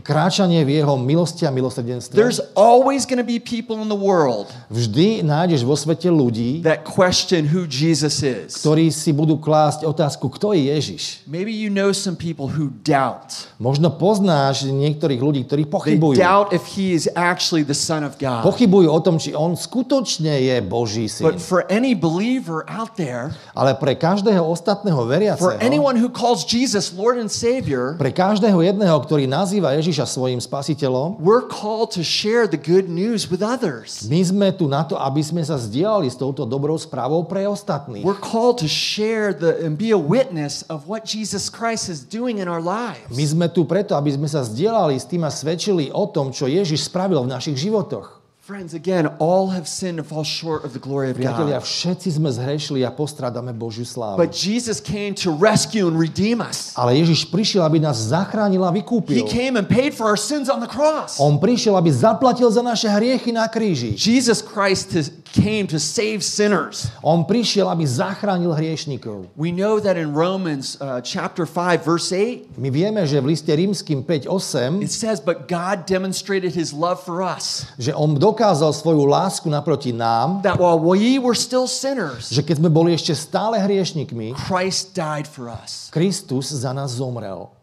[0.04, 4.52] Kráčanie v jeho milosti a milosrdenstve, There's always going to be people in the world
[4.68, 8.60] vždy nájdeš vo svete ľudí, that question who Jesus is.
[8.60, 11.24] ktorí si budú klásť otázku, kto je Ježiš.
[11.24, 13.48] Maybe you know some people who doubt.
[13.64, 16.20] Možno poznáš niektorých ľudí, ktorí They pochybujú.
[16.20, 18.44] doubt if he is actually the Son of God.
[18.44, 21.24] Pochybujú o tom, či on skutočne je Boží syn.
[21.24, 26.44] But for any believer out there, Ale pre každého ostatného for veriaceho, anyone who calls
[26.44, 32.02] Jesus Lord and Savior, pre každého jedného, ktorý nazýva Ježiša svojim spasiteľom, we're called to
[32.02, 34.10] share the good news with others.
[34.10, 38.02] my sme tu na to, aby sme sa zdieľali s touto dobrou správou pre ostatných.
[38.02, 42.42] We're called to share the and be a witness of what Jesus Christ is doing
[42.42, 43.14] in our lives.
[43.14, 46.50] My sme tu preto, aby sme sa zdieľali s tým a svedčili o tom, čo
[46.50, 48.21] Ježiš spravil v našich životoch.
[48.42, 51.70] Friends, again, all have sinned and fall short of the glory of Priatelia, God.
[51.70, 54.18] všetci sme zhrešili a postrádame Božiu slávu.
[54.18, 56.74] But Jesus came to rescue and redeem us.
[56.74, 59.30] Ale Ježiš prišiel, aby nás zachránil a He vykúpil.
[59.30, 61.22] came and paid for our sins on the cross.
[61.22, 63.94] On prišiel, aby zaplatil za naše hriechy na kríži.
[63.94, 64.90] Jesus Christ
[65.38, 66.90] came to save sinners.
[67.06, 69.32] On prišiel, aby zachránil hriešnikov.
[69.38, 73.54] We know that in Romans uh, chapter 5 verse 8 My vieme, že v liste
[73.54, 79.06] rímským 5.8, it says but God demonstrated his love for us že on dokázal svoju
[79.06, 83.62] lásku naproti nám, that while we were still sinners že keď sme boli ešte stále
[83.62, 85.94] hriešnikmi, Christ died for us.
[85.94, 87.54] Kristus za nás zomrel.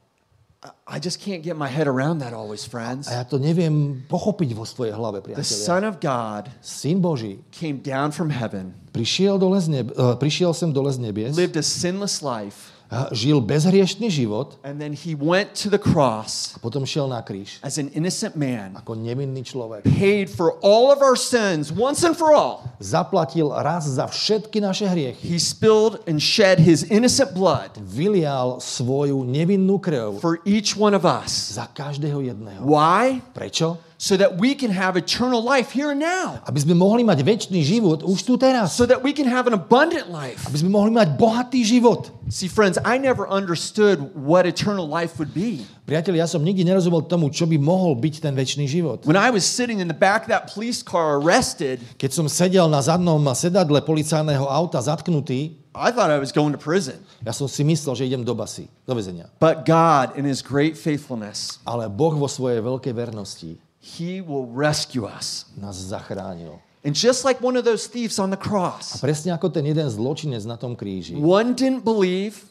[0.87, 3.07] I- just can't get my head around that always friends.
[3.11, 5.67] A ja to neviem pochopiť vo svojej hlave, The priatelia.
[5.67, 10.55] son of God Syn Boží came down from heaven, prišiel, dole z neb- eh, prišiel
[10.55, 12.71] sem dole z nebies, lived a sinless life,
[13.13, 17.77] žil bezhriešný život, and then he went to the cross potom šiel na kríž as
[17.77, 19.85] an innocent man, ako nevinný človek.
[19.85, 22.65] paid for all of our sins once and for all.
[22.81, 25.21] Zaplatil raz za všetky naše hriechy.
[25.21, 31.05] He spilled and shed his innocent blood Vylial svoju nevinnú krv for each one of
[31.05, 31.57] us.
[31.61, 32.65] za každého jedného.
[32.65, 33.21] Why?
[33.37, 33.88] Prečo?
[33.99, 36.39] So that we can have eternal life here and now.
[36.47, 38.79] Aby sme mohli mať väčší život už tu teraz.
[38.79, 40.47] So that we can have an abundant life.
[40.47, 42.07] Aby sme mohli mať bohatý život.
[42.31, 45.67] See, friends, I never understood what eternal life would be.
[45.83, 49.03] Priatelia, ja som nikdy nerozumel tomu, čo by mohol byť ten väčší život.
[49.03, 52.71] When I was sitting in the back of that police car arrested, Keď som sedel
[52.71, 57.03] na zadnom sedadle policajného auta zatknutý, I thought I was going to prison.
[57.27, 59.27] ja som si myslel, že idem do basy, do väzenia.
[59.43, 63.59] But God, in his great faithfulness, Ale Boh vo svojej veľkej vernosti
[63.97, 65.47] he will rescue us.
[65.57, 66.61] nás zachránil.
[66.85, 69.89] And just like one of those thieves on the A cross, presne ako ten jeden
[69.91, 71.17] zločinec na tom kríži.
[71.19, 72.45] one didn't believe,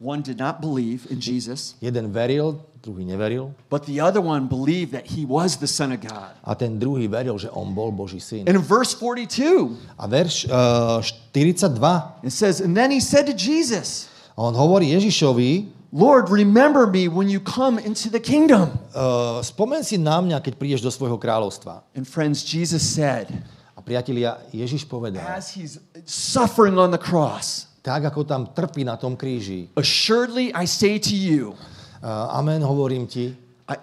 [0.00, 3.52] One did not believe in Jesus, Jeden veril, druhý neveril.
[3.68, 6.32] but the other one believed that he was the Son of God.
[6.40, 8.48] A ten druhý veril, že on bol Boží syn.
[8.48, 11.04] And in verse 42, A verš uh,
[11.36, 14.08] 42, it says, And then he said to Jesus,
[14.40, 18.78] on hovorí Ježišovi, Lord, remember me when you come into the kingdom.
[18.94, 21.82] uh, spomen si na mňa, keď prídeš do svojho kráľovstva.
[21.98, 23.26] And friends, Jesus said,
[23.74, 28.94] A priatelia, Ježiš povedal, as he's suffering on the cross, tak ako tam trpí na
[28.94, 31.56] tom kríži, assuredly I say to you,
[32.04, 33.34] uh, amen, hovorím ti,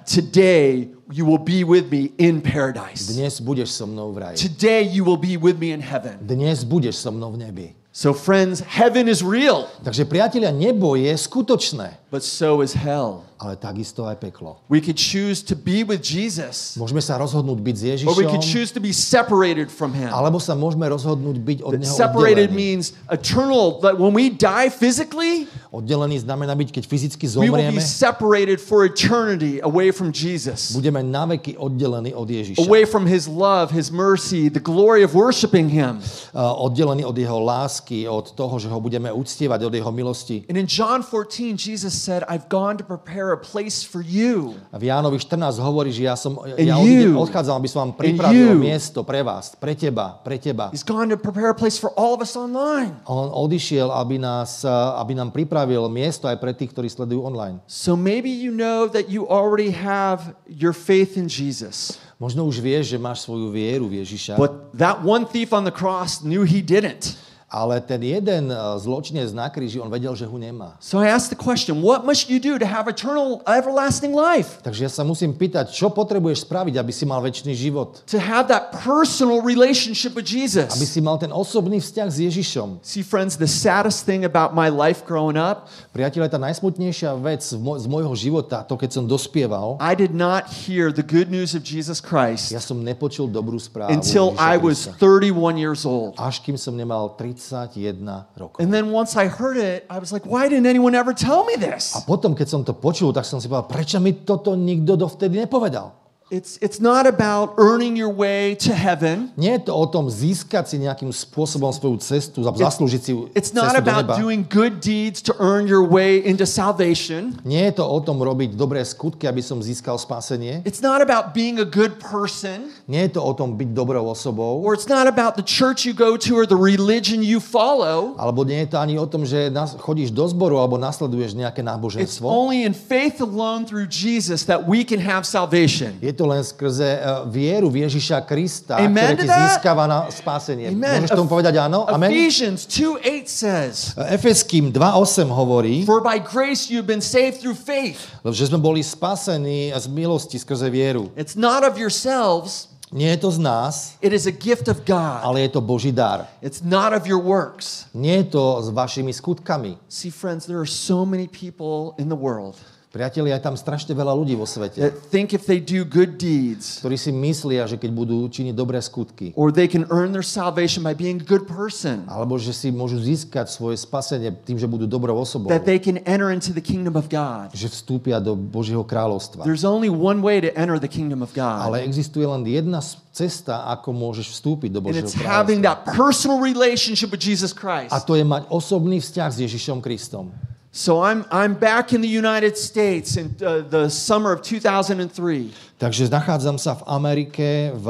[0.05, 3.07] today you will be with me in paradise.
[3.09, 4.35] dnes budeš so mnou v raji.
[4.37, 6.19] Today you will be with me in heaven.
[6.21, 7.67] Dnes budeš so mnou v nebi.
[7.97, 13.25] So, friends, heaven is real, Takže priatelia, nebo je skutočné, but so is hell.
[13.37, 14.57] Ale takisto aj peklo.
[14.69, 18.41] We could choose to be with Jesus, Môžeme sa rozhodnúť byť s or we could
[18.41, 20.09] Ježišom, choose to be separated from him.
[20.09, 23.77] alebo sa môžeme rozhodnúť byť od Neho Separated means eternal.
[23.85, 28.57] That when we die physically, Oddelený znamená byť, keď fyzicky we will zomrieme, be separated
[28.57, 32.57] for eternity away from Jesus, budeme naveky oddelení od Ježiša.
[32.65, 36.01] away from his love, his mercy, the glory of worshiping him.
[36.33, 40.41] Uh, oddelení od Jeho lásky, od toho, že ho budeme uctievať, od Jeho milosti.
[40.49, 44.55] And in John 14, Jesus said, I've gone to prepare a place for you.
[44.71, 47.17] V Jánovi 14 hovorí, že ja, som, ja you.
[47.17, 48.61] odchádzam, aby som vám pripravil you.
[48.61, 50.69] miesto pre vás, pre teba, pre teba.
[50.69, 52.95] He's gone to prepare a place for all of us online.
[53.09, 57.59] On odišiel, aby, nás, uh, aby nám pripravil miesto aj pre tých, ktorí sledujú online.
[57.67, 61.99] So maybe you know that you already have your faith in Jesus.
[62.17, 65.75] Možno už vieš, že máš svoju vieru v Ježiša, But that one thief on the
[65.75, 67.26] cross knew he didn't.
[67.47, 70.75] Ale ten jeden uh, zločinec na kríži, on vedel, že ho nemá.
[70.83, 74.59] So I asked the question, what must you do to have eternal, everlasting life?
[74.67, 78.03] Takže ja sa musím pýtať, čo potrebuješ spraviť, aby si mal väčší život?
[78.11, 80.75] To have that personal relationship with Aby Jesus.
[80.75, 82.83] si mal ten osobný vzťah s Ježišom.
[82.83, 87.87] See, friends, the saddest thing about my life growing up, Priatelia, tá najsmutnejšia vec z
[87.87, 92.03] môjho života, to keď som dospieval, I did not hear the good news of Jesus
[92.03, 95.31] Christ ja som nepočul dobrú správu until I was Krista.
[95.31, 96.17] 31 years old.
[96.17, 98.03] až kým som nemal 31
[98.35, 98.59] rokov.
[98.59, 101.55] And then once I heard it, I was like, why didn't anyone ever tell me
[101.55, 101.95] this?
[101.95, 105.45] A potom, keď som to počul, tak som si povedal, prečo mi toto nikto dovtedy
[105.45, 106.07] nepovedal?
[106.29, 109.31] It's, it's not about earning your way to heaven.
[109.39, 113.79] Nie je to o tom získať si nejakým spôsobom svoju cestu, zaslúžiť si It's not
[113.79, 117.39] about doing good deeds to earn your way into salvation.
[117.47, 120.67] Nie je to o tom robiť dobré skutky, aby som získal spásenie.
[120.67, 122.75] It's not about being a good person.
[122.87, 124.63] Nie je to o tom byť dobrou osobou.
[124.63, 128.15] Or it's not about the church you go to or the religion you follow.
[128.15, 129.51] Alebo nie je to ani o tom, že
[129.83, 132.23] chodíš do zboru alebo nasleduješ nejaké It's náboženstvo.
[132.31, 135.99] only in faith alone through Jesus that we can have salvation.
[135.99, 140.07] Je to len skrze eh, vieru v Ježiša Krista, Amen ktoré to ti získava na
[140.07, 140.71] spásenie.
[140.71, 141.03] Amen.
[141.03, 141.83] Môžeš tomu povedať áno?
[141.91, 142.07] Amen?
[142.07, 147.59] Ephesians 2 8 says, Efeským 2.8 hovorí, For by grace you have been saved through
[147.59, 147.99] faith.
[148.23, 151.11] že sme boli spasení z milosti skrze vieru.
[151.19, 155.19] It's not of yourselves, Nie je to z nás, it is a gift of God.
[155.23, 156.27] ale je to Boží dar.
[156.41, 157.85] It's not of your works.
[157.93, 159.77] Nie je to s vašimi skutkami.
[159.89, 162.55] See, friends, there are so many people in the world
[162.97, 166.81] Priatelia, je tam strašne veľa ľudí vo svete, that think if they do good deeds,
[166.81, 170.81] ktorí si myslia, že keď budú činiť dobré skutky, or they can earn their salvation
[170.81, 174.89] by being a good person, alebo že si môžu získať svoje spasenie tým, že budú
[174.89, 177.53] dobrou osobou, that they can enter into the kingdom of God.
[177.53, 179.45] že vstúpia do Božieho kráľovstva.
[179.45, 182.97] There's only one way to enter the kingdom of Ale God, existuje len jedna s-
[183.13, 185.85] cesta, ako môžeš vstúpiť do and Božieho it's having kráľovstva.
[185.85, 187.93] that personal relationship with Jesus A Christ.
[188.05, 190.33] to je mať osobný vzťah s Ježišom Kristom.
[190.71, 195.51] So I'm, I'm back in the United States in uh, the summer of 2003.
[195.77, 197.87] Takže nachádzam sa v Amerike v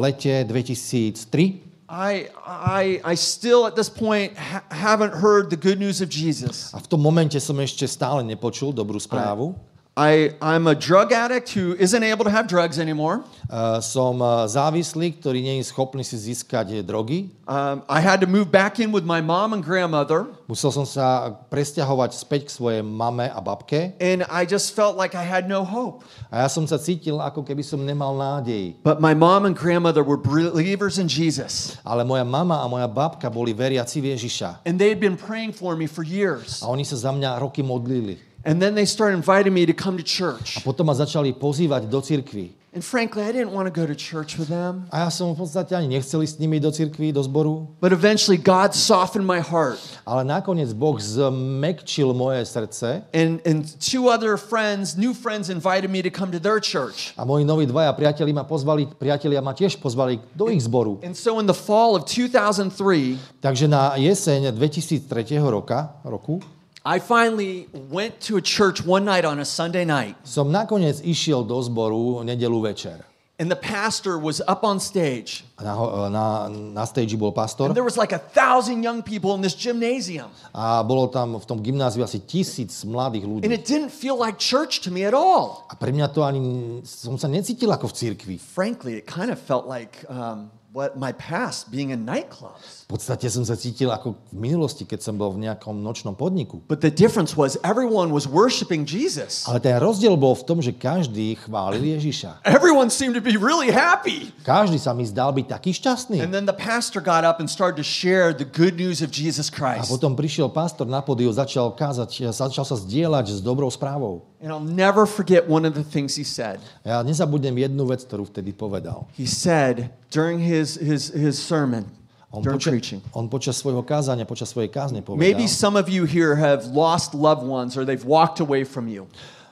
[0.00, 5.98] lete 2003 I, I, I still at this point ha- haven't heard the good news
[5.98, 6.70] of Jesus.
[6.70, 9.58] a v tom momente som ešte stále nepočul dobrú správu.
[9.58, 13.20] I, I'm a drug addict who isn't able to have drugs anymore.
[13.50, 17.34] Uh, som uh, závislý, ktorý nie je schopný si získať eh, drogy.
[17.50, 21.34] Um, I had to move back in with my mom and grandmother, Musel som sa
[21.50, 25.66] presťahovať späť k svojej mame a babke and I just felt like I had no
[25.66, 26.06] hope.
[26.30, 28.78] a ja som sa cítil, ako keby som nemal nádej.
[28.86, 33.26] But my mom and grandmother were believers in Jesus, Ale moja mama a moja babka
[33.26, 34.62] boli veriaci v Ježiša.
[34.62, 36.62] and they'd been praying for me for years.
[36.62, 38.29] A oni sa za mňa roky modlili.
[38.44, 40.64] And then they started inviting me to come to church.
[40.64, 42.56] Potom ma začali pozývať do cirkvi.
[42.70, 44.86] And frankly, I didn't want to go to church with them.
[44.94, 47.66] A ja som v podstate ani nechcel ísť s nimi do cirkvi, do zboru.
[47.82, 49.82] But eventually, God softened my heart.
[50.06, 55.98] Ale nakoniec Boh zmekčil moje srdce And, and two other friends, new friends, invited me
[55.98, 57.10] to come to their church.
[57.18, 61.02] a moji noví dvaja priatelia ma pozvali, priatelia ma tiež pozvali do ich zboru.
[61.02, 66.38] And so in the fall of 2003, Takže na jeseň 2003 roka, roku
[66.84, 71.44] I finally went to a church one night on a Sunday night, Som nakoniec išiel
[71.44, 73.04] do zboru nedelu večer.
[73.40, 75.44] and the pastor was up on stage.
[75.60, 75.72] Na,
[76.08, 79.54] na, na stage bol pastor And there was like a thousand young people in this
[79.54, 80.28] gymnasium.
[80.54, 83.44] a bolo tam v tom gymnáziu asi tisíc mladých ľudí.
[83.44, 85.68] And it didn't feel like church to me at all.
[85.68, 88.36] A pre mňa to ani, som sa necítil ako v cirkvi.
[88.40, 92.79] Frankly, it kind of felt like um, what my past being in nightclubs.
[92.90, 96.58] Podstate som sa cítil ako v minulosti, keď som bol v nejakom nočnom podniku.
[96.66, 99.46] But the difference was everyone was worshiping Jesus.
[99.46, 102.42] Ale ten rozdiel bol v tom, že každý chválil Ježiša.
[102.42, 104.34] Everyone seemed to be really happy.
[104.42, 106.18] Každý sa mi zdal byť taký šťastný.
[106.18, 109.46] And then the pastor got up and started to share the good news of Jesus
[109.46, 109.86] A Christ.
[109.86, 114.26] potom prišiel pastor na podiu, začal kázať, začal sa zdieľať s dobrou správou.
[114.42, 116.58] And I'll never forget one of the things he said.
[116.82, 119.06] Ja nezabudnem jednu vec, ktorú vtedy povedal.
[119.14, 121.86] He said during his, his, his sermon,
[122.30, 125.18] On, during poča- preaching, on počas svojho kázania, počas svojej kázne povedal.
[125.18, 129.10] maybe some of you here have lost loved ones or they've walked away from you.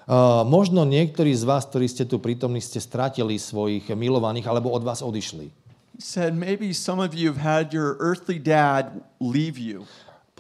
[0.09, 4.81] Uh, možno niektorí z vás, ktorí ste tu prítomní, ste stratili svojich milovaných alebo od
[4.87, 5.51] vás odišli.
[5.99, 9.83] He said maybe some of you have had your earthly dad leave you.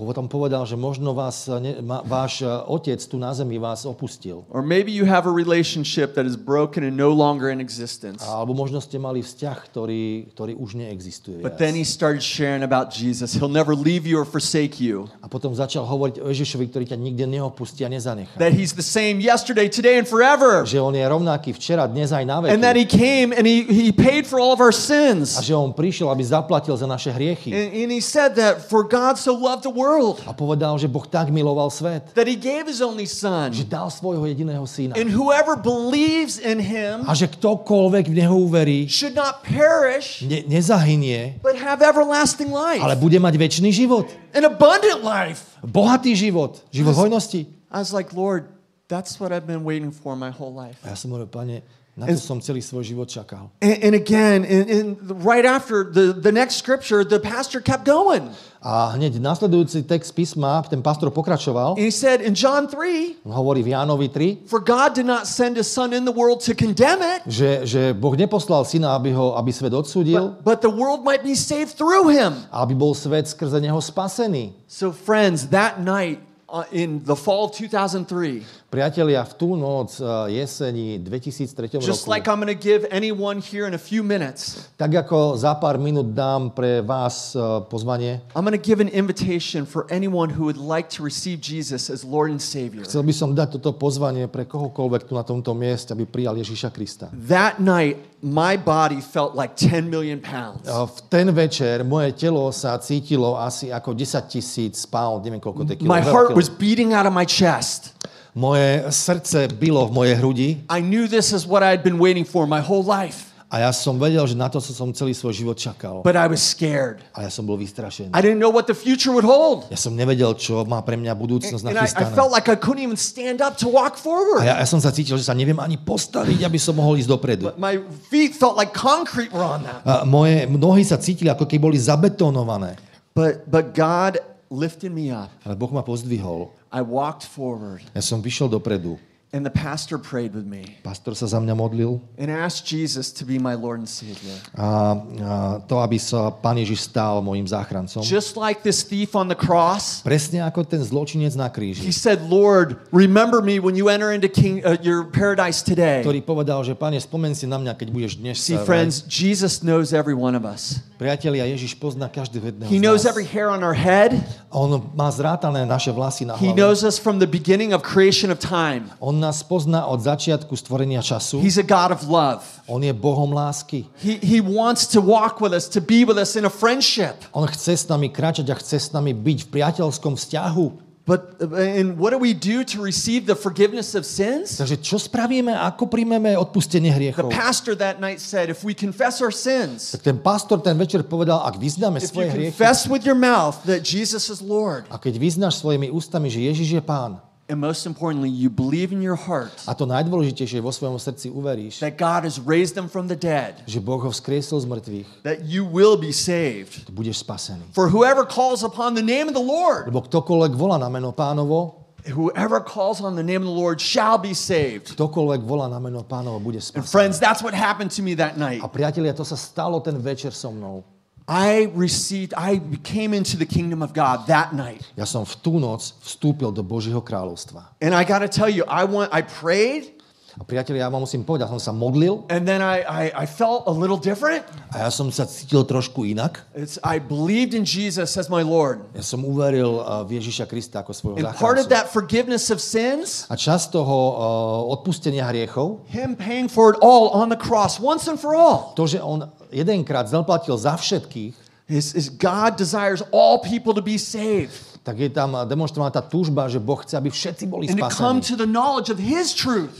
[0.06, 4.46] Potom povedal, že možno vás, ne, ma, váš uh, otec tu na zemi vás opustil.
[4.46, 8.22] Or maybe you have a relationship that is broken and no longer in existence.
[8.22, 11.42] Alebo možno ste mali vzťah, ktorý, ktorý už neexistuje.
[11.42, 13.34] But then he started sharing about Jesus.
[13.34, 15.10] He'll never leave you or forsake you.
[15.18, 18.38] A potom začal hovoriť o Ježišovi, ktorý ťa nikde neopustí a nezanechá.
[18.38, 20.62] That he's the same yesterday, today, and forever.
[20.62, 22.54] Že on je rovnaký včera, dnes aj na veky.
[22.54, 25.42] And that he came and he, he paid for all of our A sins.
[25.42, 27.50] že on prišiel, aby zaplatil za naše hriechy.
[27.50, 29.87] And, and he said that for God so loved the world
[30.28, 33.50] A povedal, že Boh tak miloval svet, that he gave his only son.
[33.52, 34.92] že dal svojho jediného syna.
[34.98, 40.44] And whoever believes in him A že ktokoľvek v Neho uverí, should not perish, ne,
[40.46, 42.82] nezahynie, but have everlasting life.
[42.82, 44.06] ale bude mať väčší život.
[44.36, 45.56] An abundant life.
[45.64, 46.60] Bohatý život.
[46.70, 47.48] Život hojnosti.
[47.68, 48.48] I was like, Lord,
[48.88, 50.80] that's what I've been waiting for my whole life.
[50.84, 51.60] A ja som hovoril, pane,
[51.98, 53.50] na to som celý svoj život čakal.
[53.58, 54.84] And, and again, in, in
[55.18, 58.30] right after the, the next scripture, the pastor kept going.
[58.62, 61.74] A hneď nasledujúci text písma, ten pastor pokračoval.
[61.74, 65.26] And he said in John 3, On hovorí v Jánovi 3, For God did not
[65.26, 69.10] send his son in the world to condemn it, že, že Boh neposlal syna, aby,
[69.10, 72.34] ho, aby svet odsúdil, but, but the world might be saved through him.
[72.54, 74.54] aby bol svet skrze neho spasený.
[74.70, 76.27] So, friends, that night
[76.72, 82.24] in the fall of 2003, Priatelia, v tú noc eh, jeseni 2003 just roku, like
[82.24, 86.16] I'm going to give anyone here in a few minutes, tak ako za pár minút
[86.16, 90.60] dám pre vás eh, pozvanie, I'm going to give an invitation for anyone who would
[90.60, 92.88] like to receive Jesus as Lord and Savior.
[92.88, 96.72] chcel by som dať toto pozvanie pre kohokoľvek tu na tomto mieste, aby prijal Ježiša
[96.72, 97.12] Krista.
[97.28, 100.66] That night, my body felt like 10 million pounds.
[100.66, 105.74] V ten večer moje telo sa cítilo asi ako 10 tisíc pound, neviem koľko to
[105.78, 105.88] kilo.
[105.88, 107.94] My heart was beating out of my chest.
[108.34, 112.26] Moje srdce bylo v mojej hrudi I knew this is what I had been waiting
[112.26, 115.56] for my whole life, a ja som vedel, že na to som celý svoj život
[115.56, 116.04] čakal.
[116.04, 117.00] but I was scared.
[117.16, 118.12] A ja som bol vystrašený.
[118.12, 119.64] I didn't know what the future would hold.
[119.72, 122.12] Ja som nevedel, čo má pre mňa budúcnosť And I, I nachystaná.
[122.12, 124.44] felt like I couldn't even stand up to walk A forward.
[124.44, 127.48] ja, ja som sa cítil, že sa neviem ani postaviť, aby som mohol ísť dopredu.
[127.56, 127.80] My
[128.12, 129.80] feet felt like concrete were on them.
[129.80, 132.76] A moje nohy sa cítili, ako keby boli zabetónované.
[133.16, 134.20] But, but God
[134.52, 135.32] lifted me up.
[135.42, 136.52] Ale Boh ma pozdvihol.
[136.68, 139.00] I walked forward, Ja som vyšiel dopredu.
[139.28, 143.28] And the pastor prayed with me Pastor sa za mňa modlil and asked Jesus to
[143.28, 144.32] be my Lord and Savior.
[144.56, 148.00] a, a to, aby sa Pán Ježiš stal môjim záchrancom.
[148.00, 151.84] Just like this thief on the cross, Presne ako ten zločinec na kríži.
[151.84, 156.00] he said, Lord, remember me when you enter into king, uh, your paradise today.
[156.00, 159.92] ktorý povedal, že Pane, spomen si na mňa, keď budeš dnes See, friends, Jesus knows
[159.92, 160.80] every one of us.
[160.98, 164.18] Priatelia, Ježiš pozná každého jedného He knows every hair on our head.
[164.50, 166.42] On má zrátané naše vlasy na hlave.
[166.42, 168.90] He knows us from the beginning of creation of time.
[168.98, 171.42] On nás pozná od začiatku stvorenia času.
[171.42, 172.46] He's a God of love.
[172.70, 173.84] On je Bohom lásky.
[173.98, 177.26] He, he wants to walk with us, to be with us in a friendship.
[177.34, 180.86] On chce s nami kráčať a chce s nami byť v priateľskom vzťahu.
[181.08, 184.60] But and what do we do to receive the forgiveness of sins?
[184.60, 187.32] Takže čo spravíme, ako príjmeme odpustenie The hriechov?
[187.32, 191.40] pastor that night said, if we confess our sins, Tak ten pastor ten večer povedal,
[191.48, 195.00] ak vyznáme if you svoje hriechy, confess with your mouth that Jesus is Lord, a
[195.00, 199.16] keď vyznáš svojimi ústami, že Ježiš je pán, and most importantly, you believe in your
[199.16, 203.16] heart a to najdôležitejšie vo svojom srdci uveríš, that God has raised them from the
[203.16, 206.84] dead, že Boh ho vzkriesol z mŕtvych, that you will be saved.
[206.84, 207.64] to budeš spasený.
[207.72, 211.88] For whoever calls upon the name of the Lord, Lebo ktokoľvek volá na meno pánovo,
[212.08, 214.92] whoever calls on the name of the Lord shall be saved.
[214.92, 216.92] ktokoľvek volá na meno pánovo, bude And spasený.
[216.92, 218.60] friends, that's what happened to me that night.
[218.60, 220.84] A priatelia, to sa stalo ten večer so mnou.
[221.28, 224.80] I received, I came into the kingdom of God that night.
[224.96, 227.76] Ja som v tú noc vstúpil do Božieho kráľovstva.
[227.84, 229.97] And I got to tell you, I want, I prayed,
[230.38, 233.66] A priatelia, ja vám musím povedať, som sa modlil and then I, I, I felt
[233.66, 234.46] a little different.
[234.70, 236.46] a ja som sa cítil trošku inak.
[236.54, 238.86] It's, I believed in Jesus as my Lord.
[238.94, 241.74] Ja som uveril uh, v Ježiša Krista ako svojho And part of záchrancu.
[241.74, 247.10] that forgiveness of sins, A čas toho uh, odpustenia hriechov, Him paying for it all
[247.10, 251.34] on the cross once and for all, to, že on jedenkrát zaplatil za všetkých,
[251.66, 256.48] is, is God desires all people to be saved tak je tam demonstrovaná tá túžba,
[256.48, 257.92] že Boh chce, aby všetci boli spasení.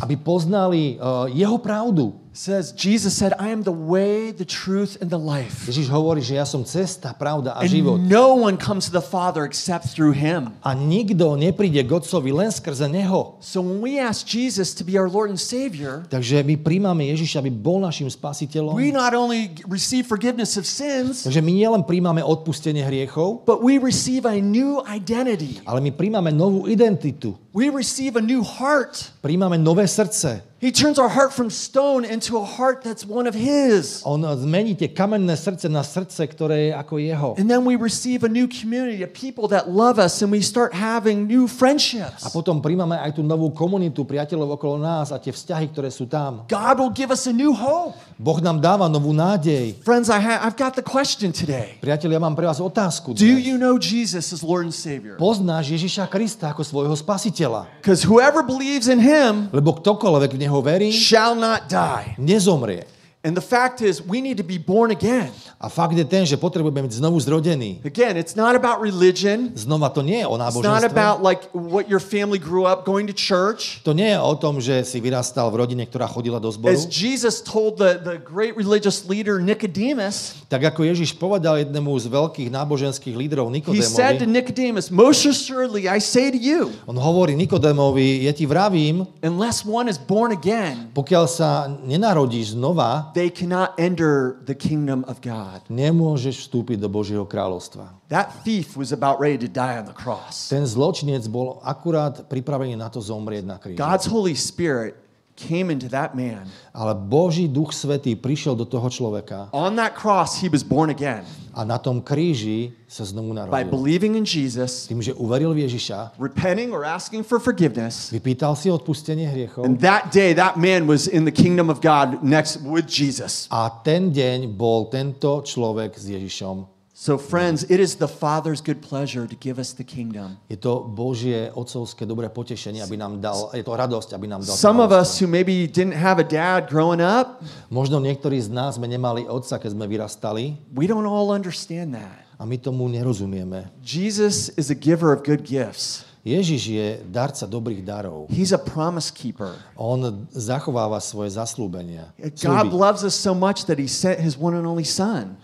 [0.04, 2.12] Aby poznali uh, jeho pravdu.
[2.38, 5.66] Says Jesus said, I am the way, the truth, and the life.
[5.66, 7.98] Ježiš hovorí, že ja som cesta, pravda a život.
[7.98, 10.54] And no one comes to the Father except through him.
[10.62, 13.42] A nikto nepríde k Otcovi len skrze Neho.
[13.42, 17.42] So when we ask Jesus to be our Lord and Savior, Takže my príjmame Ježiša,
[17.42, 18.78] aby bol našim spasiteľom.
[18.78, 23.82] we not only receive forgiveness of sins, Takže my nielen príjmame odpustenie hriechov, but we
[23.82, 25.58] receive a new identity.
[25.66, 27.34] ale my príjmame novú identitu.
[27.58, 29.10] We receive a new heart.
[29.18, 30.46] Príjmame nové srdce.
[30.58, 34.02] He turns our heart from stone into a heart that's one of His.
[34.02, 37.28] On zmení tie kamenné srdce na srdce, ktoré je ako jeho.
[37.38, 40.74] And then we receive a new community of people that love us and we start
[40.74, 42.26] having new A friendships.
[42.34, 46.42] potom príjmame aj tú novú komunitu priateľov okolo nás a tie vzťahy, ktoré sú tam.
[46.50, 47.94] God will give us a new hope.
[48.18, 49.78] Boh nám dáva novú nádej.
[49.86, 51.78] Friends, I ha- I've got the question today.
[51.78, 53.14] Priatelia, ja mám pre vás otázku.
[53.14, 53.46] Do dnes.
[53.46, 55.14] you know Jesus as Lord and Savior?
[55.22, 57.47] Poznáš Ježiša Krista ako svojho spasiteľa.
[57.80, 62.14] Because whoever believes in Him Lebo ktokoľvek v Neho verí, shall not die.
[62.20, 62.97] nezomrie.
[63.26, 65.34] And the fact is, we need to be born again.
[65.58, 67.82] A fakt je ten, že potrebujeme byť znovu zrodený.
[67.82, 69.50] Again, it's not about religion.
[69.58, 70.94] Znova to nie je o It's not náboženstve.
[70.94, 73.82] about like what your family grew up going to church.
[73.82, 76.70] To nie je o tom, že si vyrastal v rodine, ktorá chodila do zboru.
[76.70, 82.08] As Jesus told the, the great religious leader Nicodemus, Tak ako Ježiš povedal jednému z
[82.08, 86.96] veľkých náboženských lídrov he said to Nikodémovi, Nicodemus, Most assuredly I say to you, on
[86.96, 93.32] hovorí Nikodémovi, ja ti vravím, unless one is born again, pokiaľ sa nenarodíš znova, they
[93.32, 95.64] cannot enter the kingdom of God.
[95.72, 97.96] nemôžeš vstúpiť do Božieho kráľovstva.
[98.12, 100.52] That thief was about ready to die on the cross.
[100.52, 103.80] Ten zločinec bol akurát pripravený na to zomrieť na kríži.
[103.80, 105.07] God's Holy Spirit
[105.38, 106.50] came into that man.
[106.74, 111.22] Ale Boží duch svetý prišiel do toho človeka On that cross, he was born again
[111.54, 113.70] a na tom kríži sa znovu by narodil.
[113.70, 118.10] believing in Jesus, Tým, že uveril v Ježiša, repenting or asking for forgiveness.
[118.10, 122.22] vypýtal si odpustenie hriechov And that day, that man was in the kingdom of God
[122.22, 123.46] next with Jesus.
[123.50, 126.77] a ten deň bol tento človek s Ježišom.
[126.98, 130.34] So, friends, it is the Father's good pleasure to give us the kingdom.
[130.50, 134.58] Je to Božie otcovské dobré potešenie, aby nám dal, je to radosť, aby nám dal
[134.58, 137.38] Some of us who maybe didn't have a dad growing up,
[137.70, 142.26] Možno niektorí z nás sme nemali otca, keď sme vyrastali we don't all understand that.
[142.34, 143.70] a my tomu nerozumieme.
[143.78, 146.02] Jesus is a giver of good gifts.
[146.26, 148.26] Ježiš je darca dobrých darov.
[148.26, 149.54] He's a promise keeper.
[149.78, 150.02] On
[150.34, 152.10] zachováva svoje zaslúbenia.
[152.42, 155.38] God loves us so much that he sent his one and only son.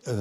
[0.00, 0.12] Eh,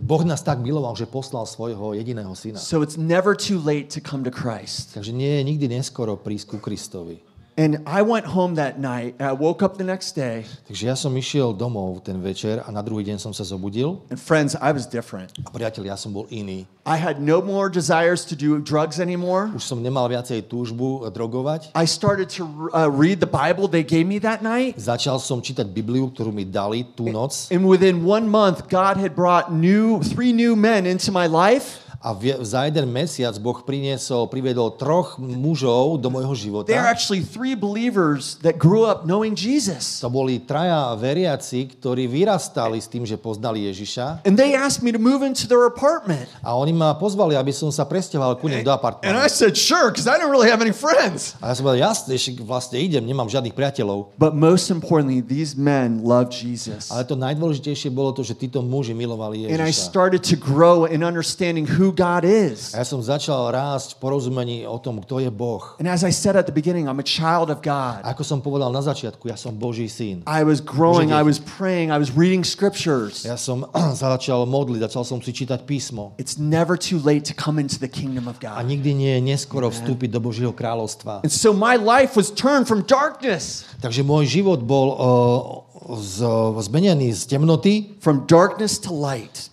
[0.00, 2.60] Boh nás tak miloval, že poslal svojho jediného syna.
[2.60, 4.92] So it's never too late to come to Christ.
[4.92, 7.31] Takže nie je nikdy neskoro prísť ku Kristovi.
[7.52, 9.14] And I went home that night.
[9.20, 12.68] And I woke up the next day, Takže ja som išiel domov ten večer a
[12.72, 15.36] na druhý deň som sa zobudil and friends, I was different.
[15.44, 16.64] a priateľ, ja som bol iný.
[16.88, 19.52] I had no more desires to do drugs anymore.
[19.52, 21.70] Už som nemal viacej túžbu drogovať.
[21.76, 24.80] I started to uh, read the Bible they gave me that night.
[24.80, 29.12] Začal som čítať Bibliu, ktorú mi dali tú noc And within one month, God had
[29.12, 31.81] brought new, three new men into my life.
[32.02, 36.74] A v- za jeden mesiac Boh priniesol, priviedol troch mužov do môjho They're života.
[36.74, 40.02] actually three believers that grew up knowing Jesus.
[40.02, 44.26] To boli traja veriaci, ktorí vyrastali s tým, že poznali Ježiša.
[44.26, 46.26] And they asked me to move into their apartment.
[46.42, 48.72] A oni ma pozvali, aby som sa presťahoval ku nim do
[49.06, 51.38] And I said, sure, because I don't really have any friends.
[51.38, 54.16] A ja som povedal, jasne, vlastne idem, nemám žiadnych priateľov.
[54.18, 56.90] But most importantly, these men loved Jesus.
[56.90, 59.86] Ale to najdôležitejšie bolo to, že títo muži milovali And I Ježiša.
[59.92, 62.72] started to grow in understanding who God is.
[62.72, 65.76] A ja som začal rásť v porozumení o tom, kto je Boh.
[65.76, 68.00] And as I said at the beginning, I'm a child of God.
[68.02, 70.24] A ako som povedal na začiatku, ja som Boží syn.
[70.24, 73.22] I was growing, I was praying, I was reading scriptures.
[73.22, 76.16] Ja som začal modliť, začal som si čítať písmo.
[76.16, 78.68] It's never too late to come into the kingdom of A God.
[78.68, 81.22] nikdy nie je neskoro vstúpiť do Božieho kráľovstva.
[81.22, 86.22] And so my life was turned from darkness, Takže môj život bol uh, z,
[86.62, 89.50] zmenený z temnoty from darkness to light.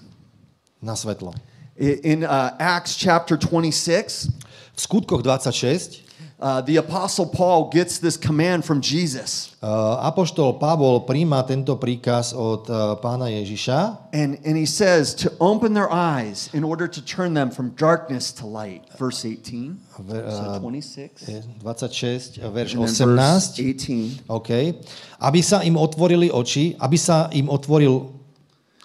[0.80, 1.36] na svetlo.
[1.80, 4.32] In uh, Acts chapter 26, V
[4.76, 6.10] skutkoch 26
[6.40, 9.56] uh, the Apostle Paul gets this command from Jesus.
[9.60, 15.36] Uh, Apoštol Pavol príjma tento príkaz od uh, pána Ježiša And, and he says to
[15.44, 18.88] open their eyes in order to turn them from darkness to light.
[18.96, 19.76] Verse 18.
[20.08, 21.28] Ver- So uh, 26.
[21.28, 23.60] je 26, verš verse 18.
[23.60, 24.32] 18.
[24.32, 24.52] OK.
[25.20, 28.19] Aby sa im otvorili oči, aby sa im otvoril,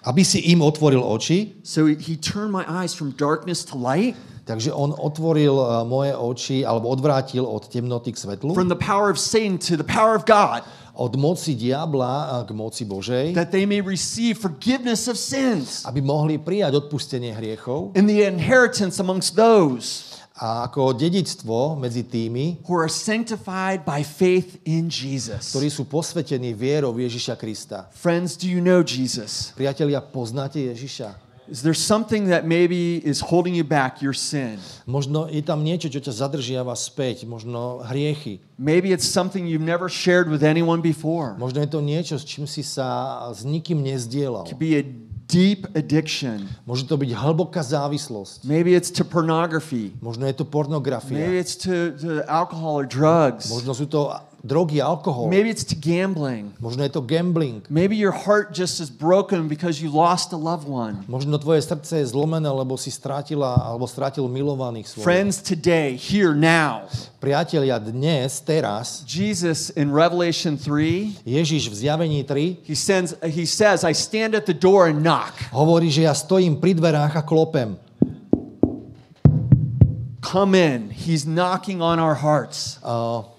[0.05, 4.13] aby si im otvoril oči, So he, turned my eyes from darkness to light,
[4.45, 9.09] takže on otvoril uh, moje oči, alebo odvrátil od temnoty k svetlu, from the power
[9.09, 10.61] of Satan to the power of God,
[10.95, 15.83] od moci diabla uh, k moci Božej, that they may receive forgiveness of sins.
[15.89, 17.97] Aby mohli prijať odpustenie hriechov.
[17.97, 24.59] And the inheritance amongst those a ako dedictvo medzi tými, who are sanctified by faith
[24.67, 25.55] in Jesus.
[25.55, 27.87] ktorí sú posvetení vierou v Ježiša Krista.
[27.95, 29.55] Friends, do you know Jesus?
[29.55, 31.23] Priatelia, poznáte Ježiša?
[31.47, 34.57] Is there something that maybe is holding you back, your sin?
[34.89, 38.41] Možno je tam niečo, čo ťa zadržiava späť, možno hriechy.
[38.57, 41.37] Maybe it's something you've never shared with anyone before.
[41.37, 44.49] Možno je to niečo, s čím si sa s nikým nezdielal.
[44.49, 44.83] Could be a
[45.27, 46.45] deep addiction.
[46.65, 48.45] Môže to byť hlboká závislosť.
[48.45, 49.93] Maybe it's to pornography.
[50.01, 51.17] Možno je to Maybe pornografia.
[51.33, 53.49] it's to, to alcohol or drugs.
[53.49, 54.13] Možno sú to
[54.45, 55.27] drogy, alkohol.
[55.27, 56.53] Maybe it's to gambling.
[56.61, 57.65] Možno je to gambling.
[57.69, 61.01] Maybe your heart just is broken because you lost a loved one.
[61.09, 65.05] Možno tvoje srdce je zlomené, lebo si strátila alebo strátil milovaných svojich.
[65.05, 66.85] Friends, today, here, now,
[67.17, 73.81] Priatelia, dnes, teraz, Jesus in Revelation 3, Ježiš v zjavení 3 he, sends, he says,
[73.81, 75.33] I stand at the door and knock.
[75.49, 77.81] hovorí, že ja stojím pri dverách a klopem.
[80.21, 80.89] Come in.
[80.89, 82.81] He's knocking on our hearts.
[82.81, 83.34] Uh,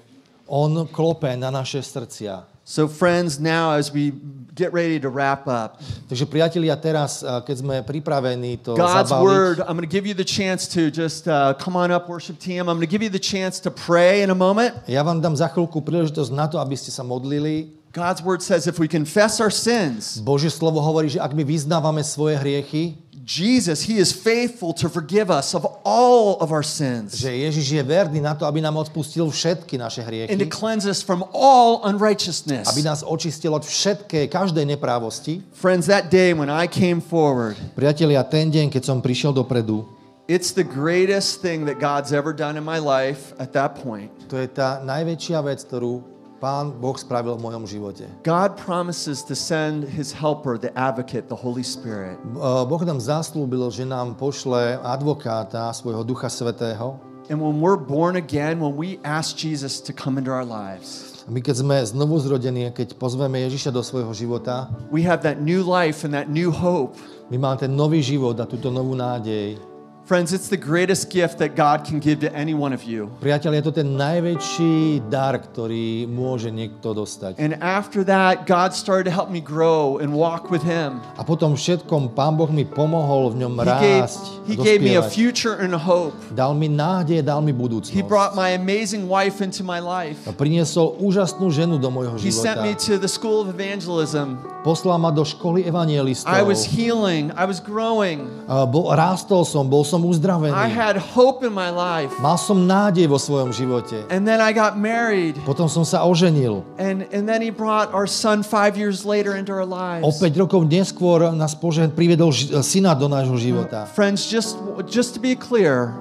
[0.47, 2.47] on klope na naše srdcia.
[2.67, 4.11] So, friends, now as we
[4.51, 5.79] get ready to wrap up,
[6.11, 10.03] Takže priatelia, teraz, uh, keď sme pripravení to God's zabaliť, word, I'm going to give
[10.03, 12.67] you the chance to just uh, come on up, worship team.
[12.67, 14.75] I'm going to give you the chance to pray in a moment.
[14.91, 17.71] ja vám dám za chvíľku príležitosť na to, aby ste sa modlili.
[17.95, 22.03] God's word says if we confess our sins, Božie slovo hovorí, že ak my vyznávame
[22.03, 27.27] svoje hriechy, Jesus, He is faithful to forgive us of all of our sins že
[27.27, 31.03] Ježiš je verný na to, aby nám odpustil všetky naše and to hriechy, cleanse us
[31.03, 32.71] from all unrighteousness.
[32.71, 35.43] aby nás očistil od všetkej, každej neprávosti.
[35.51, 39.83] Friends, that day when I came forward, Priatelia, ten deň, keď som prišiel dopredu,
[40.31, 44.15] it's the greatest thing that God's ever done in my life at that point.
[44.31, 46.16] to je tá najväčšia vec, ktorú
[46.47, 48.07] Pán Boh spravil v mojom živote.
[48.23, 52.23] God promises to send His helper, the advocate, the Holy Spirit.
[52.39, 57.03] Uh, Boh nám zaslúbil, že nám pošle advokáta svojho Ducha Svetého.
[57.27, 61.43] And when we're born again, when we ask Jesus to come into our lives, My
[61.43, 66.07] keď sme znovu zrodení, keď pozveme Ježiša do svojho života, we have that new life
[66.07, 66.95] and that new hope.
[67.27, 69.59] my máme ten nový život a túto novú nádej.
[70.07, 73.11] Friends, it's the greatest gift that God can give to any one of you.
[73.19, 77.43] Priatelia, je to ten najväčší dar, ktorý môže niekto dostať.
[77.43, 81.03] And after that, God started to help me grow and walk with Him.
[81.19, 84.07] A potom všetkom Pán Boh mi pomohol v ňom He gave,
[84.47, 86.15] he gave me a future and a hope.
[86.31, 87.51] Dal mi nádej, dal mi
[87.91, 90.23] He brought my amazing wife into my life.
[90.23, 94.39] A priniesol úžasnú ženu do môjho He sent me to the school of evangelism.
[94.67, 96.27] Poslal ma do školy evangelistov.
[96.27, 97.31] I was healing.
[97.39, 98.27] I was growing.
[98.51, 100.53] A Bol, rástol som, bol som I uzdravený.
[100.73, 102.13] had hope in my life.
[102.19, 104.03] Mal som nádej vo svojom živote.
[104.13, 105.39] And then I got married.
[105.47, 106.67] Potom som sa oženil.
[106.77, 110.05] And, and then he brought our son five years later into our lives.
[110.05, 113.87] O 5 rokov neskôr nás požehn priviedol ži- syna do nášho života.
[113.95, 114.59] Friends, just,
[114.91, 115.95] just to be clear,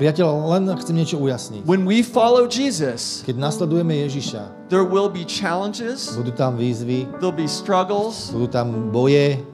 [0.00, 1.68] Priateľ, len chcem niečo ujasniť.
[1.68, 7.36] when we follow Jesus, Keď nasledujeme Ježiša, there will be challenges, budú tam výzvy, there'll
[7.36, 9.44] be struggles, budú tam boje,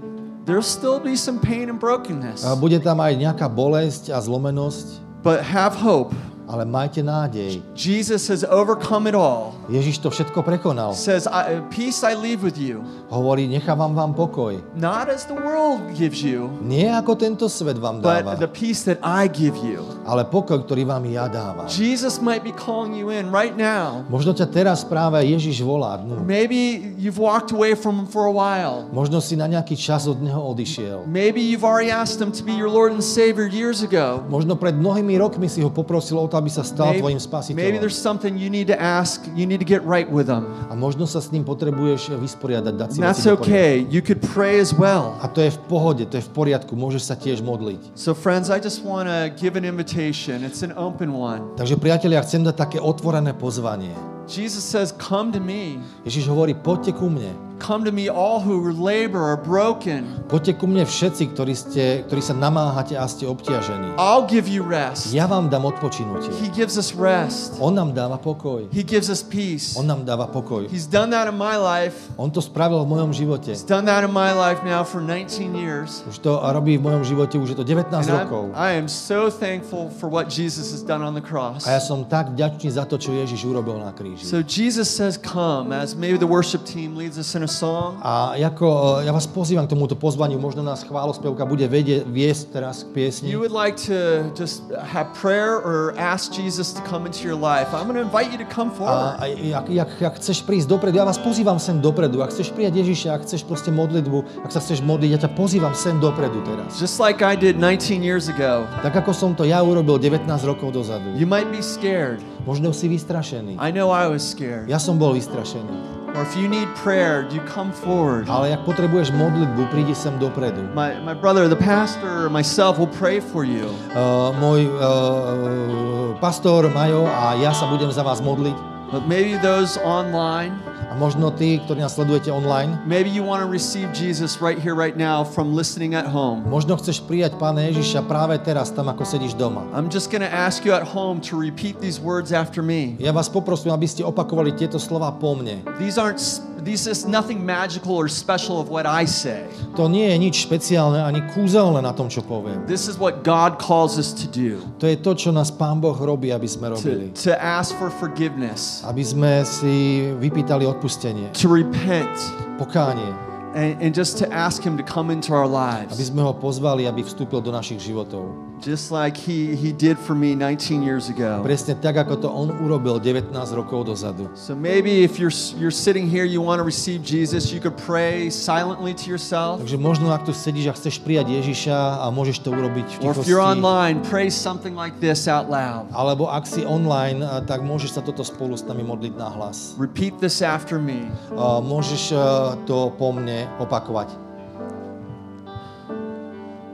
[0.46, 2.46] there'll still be some pain and brokenness.
[2.56, 6.14] bude tam aj nejaká bolesť a zlomenosť, But have hope.
[6.46, 7.62] Ale majte nádej.
[7.74, 9.52] Jesus has overcome it all.
[9.66, 10.94] Ježiš to všetko prekonal.
[10.94, 14.58] Says, I, Peace I leave with you, Hovorí, nechávam vám pokoj.
[14.78, 18.86] not as the world gives you, Nie ako tento svet vám dáva, but the peace
[18.86, 19.82] that I give you.
[20.06, 21.66] ale pokoj, ktorý vám ja dávam.
[21.66, 24.06] Jesus might be calling you in right now.
[24.06, 26.22] Možno ťa teraz práve Ježiš volá dnu.
[26.22, 28.86] Maybe you've walked away from him for a while.
[28.94, 31.10] Možno si na nejaký čas od Neho odišiel.
[31.10, 34.22] Maybe you've already asked him to be your Lord and Savior years ago.
[34.30, 37.28] Možno pred mnohými rokmi si ho poprosil o to, aby sa stal Maybe, tvojim maybe
[37.32, 37.80] spasiteľom.
[37.80, 40.44] there's something you need to ask, you need to get right with him.
[40.68, 43.80] A možno sa s ním potrebuješ vysporiadať, dať si that's okay.
[43.88, 45.16] You could pray as well.
[45.24, 47.96] A to je v pohode, to je v poriadku, môžeš sa tiež modliť.
[47.96, 50.44] So, friends, I just want to give an invitation.
[50.44, 51.56] It's an open one.
[51.56, 53.96] Takže priatelia, chcem dať také otvorené pozvanie.
[54.26, 55.78] Jesus says, Come to me.
[56.02, 57.45] Ježiš hovorí, poďte ku mne.
[57.58, 60.24] Come to me, all who labor are broken.
[60.28, 63.94] Poďte ku mne všetci, ktorí, ste, ktorí sa namáhate a ste obtiažení.
[63.96, 65.14] I'll give you rest.
[65.14, 66.34] Ja vám dám odpočinutie.
[66.42, 67.56] He gives us rest.
[67.62, 68.68] On nám dáva pokoj.
[68.74, 69.78] He gives us peace.
[69.78, 70.68] On nám dáva pokoj.
[70.68, 72.10] He's done that in my life.
[72.20, 73.54] On to spravil v mojom živote.
[73.54, 76.04] He's done that in my life now for 19 years.
[76.10, 78.44] Už to robí v mojom živote, už je to 19 And rokov.
[78.58, 81.64] I am so thankful for what Jesus has done on the cross.
[81.64, 84.26] A ja som tak vďačný za to, čo Ježiš urobil na kríži.
[84.26, 87.90] So Jesus says, Come, as maybe the worship team leads us in a song.
[88.02, 92.44] A ako, e, ja vás pozývam k tomuto pozvaniu, možno nás chválospevka bude vedie, viesť
[92.50, 93.30] teraz k piesni.
[93.30, 97.70] You would like to just have prayer or ask Jesus to come into your life.
[97.70, 99.16] I'm going to invite you to come forward.
[99.22, 102.20] a jak, jak, jak chceš prísť dopredu, ja vás pozývam sem dopredu.
[102.20, 105.72] Ak chceš prijať Ježiša, ak chceš proste modlitbu, ak sa chceš modliť, ja ťa pozývam
[105.72, 106.76] sem dopredu teraz.
[106.82, 108.66] Just like I did 19 years ago.
[108.82, 111.14] Tak ako som to ja urobil 19 rokov dozadu.
[111.14, 112.18] You might be scared.
[112.46, 113.58] Možno si vystrašený.
[113.58, 114.70] I know I was scared.
[114.70, 116.05] Ja som bol vystrašený.
[116.16, 118.24] Or if you need prayer, do you come forward.
[118.24, 120.64] Ale ak potrebuješ modlitbu, prídi sem dopredu.
[120.72, 123.68] My, my brother, the pastor, or myself will pray for you.
[123.92, 128.75] Uh, môj uh, pastor Majo a ja sa budem za vás modliť.
[128.92, 130.54] But maybe those online,
[130.86, 134.78] A možno tí, ktorí nás sledujete online, maybe you want to receive Jesus right here,
[134.78, 136.46] right now from listening at home.
[136.46, 139.66] možno chceš prijať Pána Ježiša práve teraz, tam ako sedíš doma.
[139.74, 142.94] I'm just going to ask you at home to repeat these words after me.
[143.02, 145.66] Ja vás poprosím, aby ste opakovali tieto slova po mne.
[145.82, 146.22] These aren't,
[146.56, 149.44] s- these is nothing magical or special of what I say.
[149.76, 152.64] To nie je nič špeciálne ani kúzelné na tom, čo poviem.
[152.64, 155.94] This is what God calls us to do To je to, čo nás Pán Boh
[155.94, 157.12] robí, aby sme robili.
[157.12, 162.16] to, to ask for forgiveness, Aby sme si vypýtali odpustenie, to repent,
[162.56, 163.12] pokánie.
[163.56, 166.08] and, and just to ask Him to come into our Aby lives.
[166.08, 168.24] sme ho pozvali, aby vstúpil do našich životov.
[168.60, 171.44] Just like He, he did for me 19 years ago.
[171.44, 174.28] Presne tak, ako to on urobil 19 rokov dozadu.
[174.34, 178.30] So maybe if you're, you're sitting here, you want to receive Jesus, you could pray
[178.32, 179.60] silently to yourself.
[179.60, 183.12] Takže možno, ak tu sedíš a chceš prijať Ježiša a môžeš to urobiť v Or
[183.12, 185.86] if you're online, pray something like this out loud.
[185.92, 189.76] alebo ak si online, tak môžeš sa toto spolu s nami modliť na hlas.
[189.76, 191.06] Repeat this after me.
[191.36, 194.25] A Môžeš a, to po mne opakovať.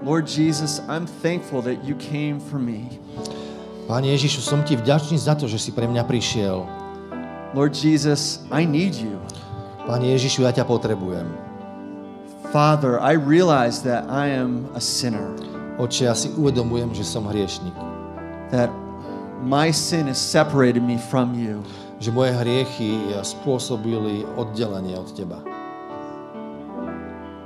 [0.03, 2.98] Lord Jesus, I'm thankful that you came for me.
[3.86, 6.66] Pane Ježišu, som ti vďačný za to, že si pre mňa prišiel.
[7.55, 9.18] Lord Jesus, I need you.
[9.86, 11.26] Pane Ježišu, ja ťa potrebujem.
[12.50, 15.32] Father, I realize that I am a sinner,
[15.80, 17.72] Oče, ja si uvedomujem, že som hriešnik.
[18.53, 18.68] that
[19.40, 21.64] my sin has separated me from you.
[22.03, 22.90] Že moje hriechy
[23.22, 25.51] spôsobili oddelenie od Teba.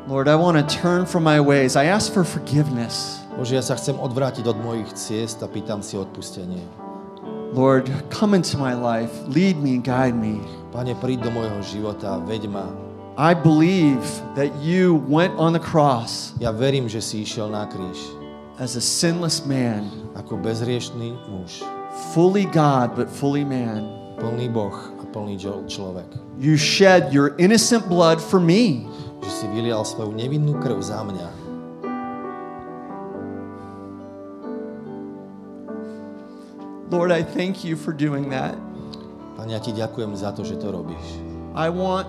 [0.07, 1.74] Lord, I want to turn from my ways.
[1.74, 3.18] I ask for forgiveness.
[3.34, 6.62] Bože, ja sa chcem odvrátiť od mojich ciest a pýtam si odpustenie.
[7.50, 9.11] Lord, come into my life.
[9.26, 10.38] Lead me and guide me.
[10.70, 12.70] Pane, príď do môjho života, veď ma.
[13.18, 14.04] I believe
[14.38, 17.98] that you went on the cross Ja verím, že si išiel na kríž
[18.62, 21.61] as a sinless man, ako bezriešný muž,
[22.14, 24.07] fully God, but fully man.
[24.16, 25.36] plný Boh a plný
[25.68, 26.09] človek.
[26.40, 28.88] You shed your innocent blood for me.
[29.23, 31.29] Že si vylial svoju nevinnú krv za mňa.
[36.91, 38.55] Lord, I thank you for doing that.
[39.37, 41.21] Pane, ja ti ďakujem za to, že to robíš.
[41.53, 42.09] I want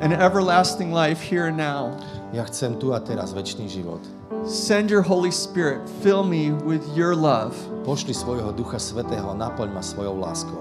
[0.00, 1.94] an everlasting life here and now.
[2.34, 4.02] Ja chcem tu a teraz väčší život.
[4.44, 5.84] Send your Holy Spirit.
[6.02, 7.54] Fill me with your love.
[7.86, 10.60] Pošli svojho Ducha Svetého a naplň ma svojou láskou.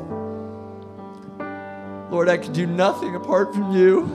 [2.13, 4.05] Lord, I could do nothing apart from you.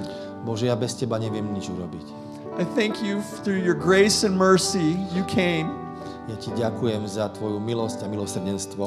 [0.44, 2.06] Bože, ja bez Teba neviem nič urobiť.
[2.58, 5.70] I thank you through your grace and mercy you came.
[6.28, 8.84] Ja ti ďakujem za Tvoju milosť a milosrdenstvo,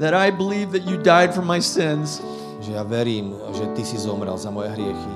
[0.00, 2.18] That I believe that you died for my sins.
[2.62, 5.14] že ja verím, že Ty si zomrel za moje hriechy,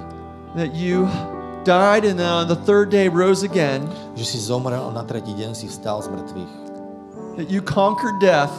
[0.55, 1.05] That you
[1.67, 3.85] died and then on the third day rose again.
[4.15, 6.53] že si zomrel a na tretí deň si vstal z mŕtvych,
[7.43, 8.53] That you conquered death.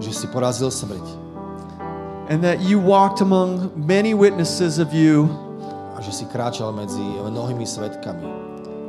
[0.00, 1.04] že si porazil smrť
[2.32, 5.28] And that you walked among many witnesses of you.
[6.04, 8.28] Že si kráčal medzi mnohými svetkami.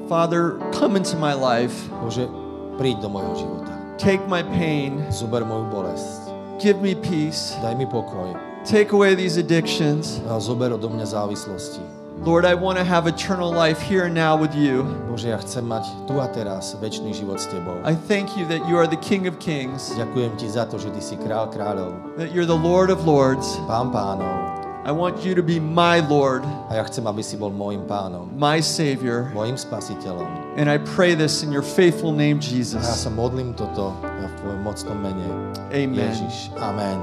[0.06, 1.74] Father, come into my life.
[2.04, 2.30] Bože,
[2.78, 3.74] príď do môjho života.
[3.98, 5.02] Take my pain.
[5.10, 6.30] Zober moju bolesť.
[6.60, 7.56] Give me peace.
[7.64, 8.36] Daj mi pokoj.
[8.68, 10.20] Take away these addictions.
[10.28, 11.82] A zober odo mňa závislosti.
[12.24, 14.88] Lord, I want to have eternal life here and now with you.
[15.12, 17.76] Bože, ja chcem mať tu a teraz väčší život s Tebou.
[17.84, 20.96] I thank you that you are the King of Kings, Ďakujem Ti za to, že
[20.96, 23.60] Ty si král kráľov, that you're the Lord of Lords.
[23.68, 24.55] pán pánov.
[24.86, 28.30] I want you to be my Lord, A ja chcem, aby si bol môjim pánom,
[28.38, 29.34] my Savior.
[29.34, 30.30] môjim spasiteľom.
[30.62, 32.86] And I pray this in your faithful name, A ja Jesus.
[32.86, 35.26] sa modlím toto v Tvojom mocnom mene.
[35.74, 36.14] Amen.
[36.14, 36.54] Ježiš.
[36.62, 37.02] Amen.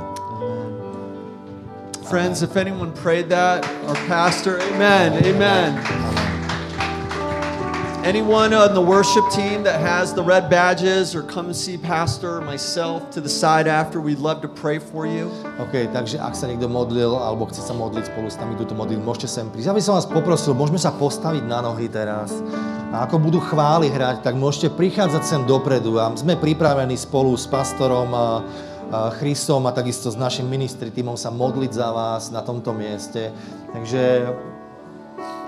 [2.06, 6.21] Friends, if anyone prayed that, our pastor, amen, amen.
[8.02, 12.40] Anyone on the worship team that has the red badges or come see pastor or
[12.42, 15.30] myself to the side after, we'd love to pray for you.
[15.62, 18.98] OK, takže ak sa niekto modlil alebo chce sa modliť spolu s nami túto modlil,
[18.98, 19.70] môžete sem prísť.
[19.70, 22.34] Ja by som vás poprosil, môžeme sa postaviť na nohy teraz.
[22.90, 27.46] A ako budú chvály hrať, tak môžete prichádzať sem dopredu a sme pripravení spolu s
[27.46, 28.10] pastorom
[29.22, 33.30] Christom a takisto s našim ministri týmom sa modliť za vás na tomto mieste.
[33.70, 34.26] Takže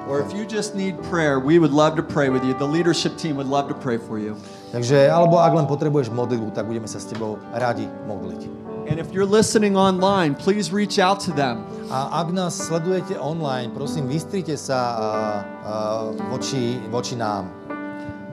[0.08, 2.52] Or if you just need prayer, we would love to pray with you.
[2.52, 4.36] The leadership team would love to pray for you.
[4.74, 8.64] Takže, alebo ak len potrebuješ modlitbu, tak budeme sa s tebou radi modliť.
[8.84, 11.64] And if you're listening online, please reach out to them.
[11.88, 15.74] A ak nás sledujete online, prosím, vystrite sa a, a,
[16.28, 17.48] voči, voči nám.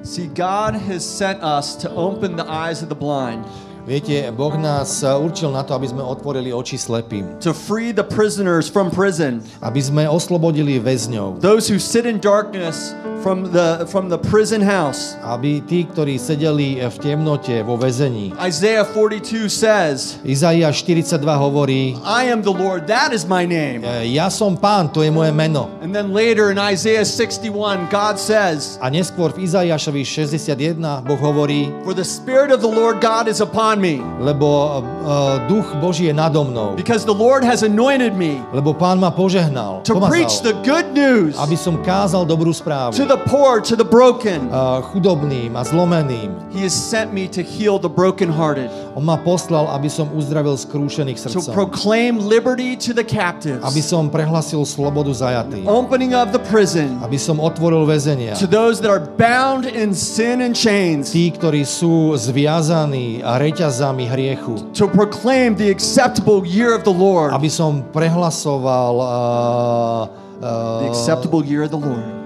[0.03, 3.47] See, God has sent us to open the eyes of the blind,
[3.82, 8.69] Viete, Boh nás určil na to, aby sme otvorili oči slepým, to free the prisoners
[8.69, 14.17] from prison, aby sme oslobodili väzňov, those who sit in darkness from the from the
[14.17, 15.15] prison house.
[15.22, 18.34] aby tí, ktorí sedeli v temnote vo väzení.
[18.41, 23.86] Isaiah 42 says, Izaiáš 42 hovorí, I am the Lord, that is my name.
[23.86, 25.69] "E, ja som pán, to je moje meno.
[25.82, 31.69] And then later in Isaiah 61, God says, A neskôr v Izaiášovi 61 Boh hovorí,
[31.86, 36.13] For the Spirit of the Lord God is upon me, lebo uh, duch Boží je
[36.13, 40.53] nado mnou, because the Lord has anointed me lebo pán ma požehnal, to preach the
[40.65, 42.93] good news aby som kázal dobrú správu.
[42.95, 44.47] to the poor, to the broken.
[44.47, 46.32] uh, chudobným a zlomeným.
[46.55, 51.20] He has sent me to heal the brokenhearted, On ma poslal, aby som uzdravil skrúšených
[51.32, 55.68] to proclaim liberty to the captives, Aby som prehlasil slobodu zajatým.
[55.68, 58.36] opening of the prison Aby som otvoril väzenia.
[58.39, 64.55] to those that are bound in sin and chains, Tí, ktorí sú zviazaní reťazami hriechu.
[64.72, 67.36] to proclaim the acceptable year of the Lord.
[67.36, 70.03] Aby som prehlasoval uh,
[70.41, 72.20] The uh, acceptable year of the Lord.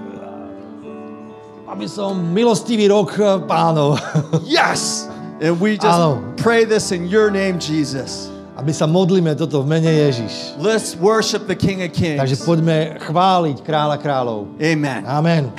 [1.76, 4.00] Aby som milostivý rok uh, pánov.
[4.48, 5.12] Yes!
[5.36, 6.24] And we just Áno.
[6.40, 8.32] pray this in your name, Jesus.
[8.56, 10.56] aby sa modlíme toto v mene Ježiš.
[10.56, 12.48] Let's worship the King of Takže Kings.
[12.48, 14.48] poďme chváliť kráľa kráľov.
[14.56, 15.04] Amen.
[15.04, 15.52] Amen.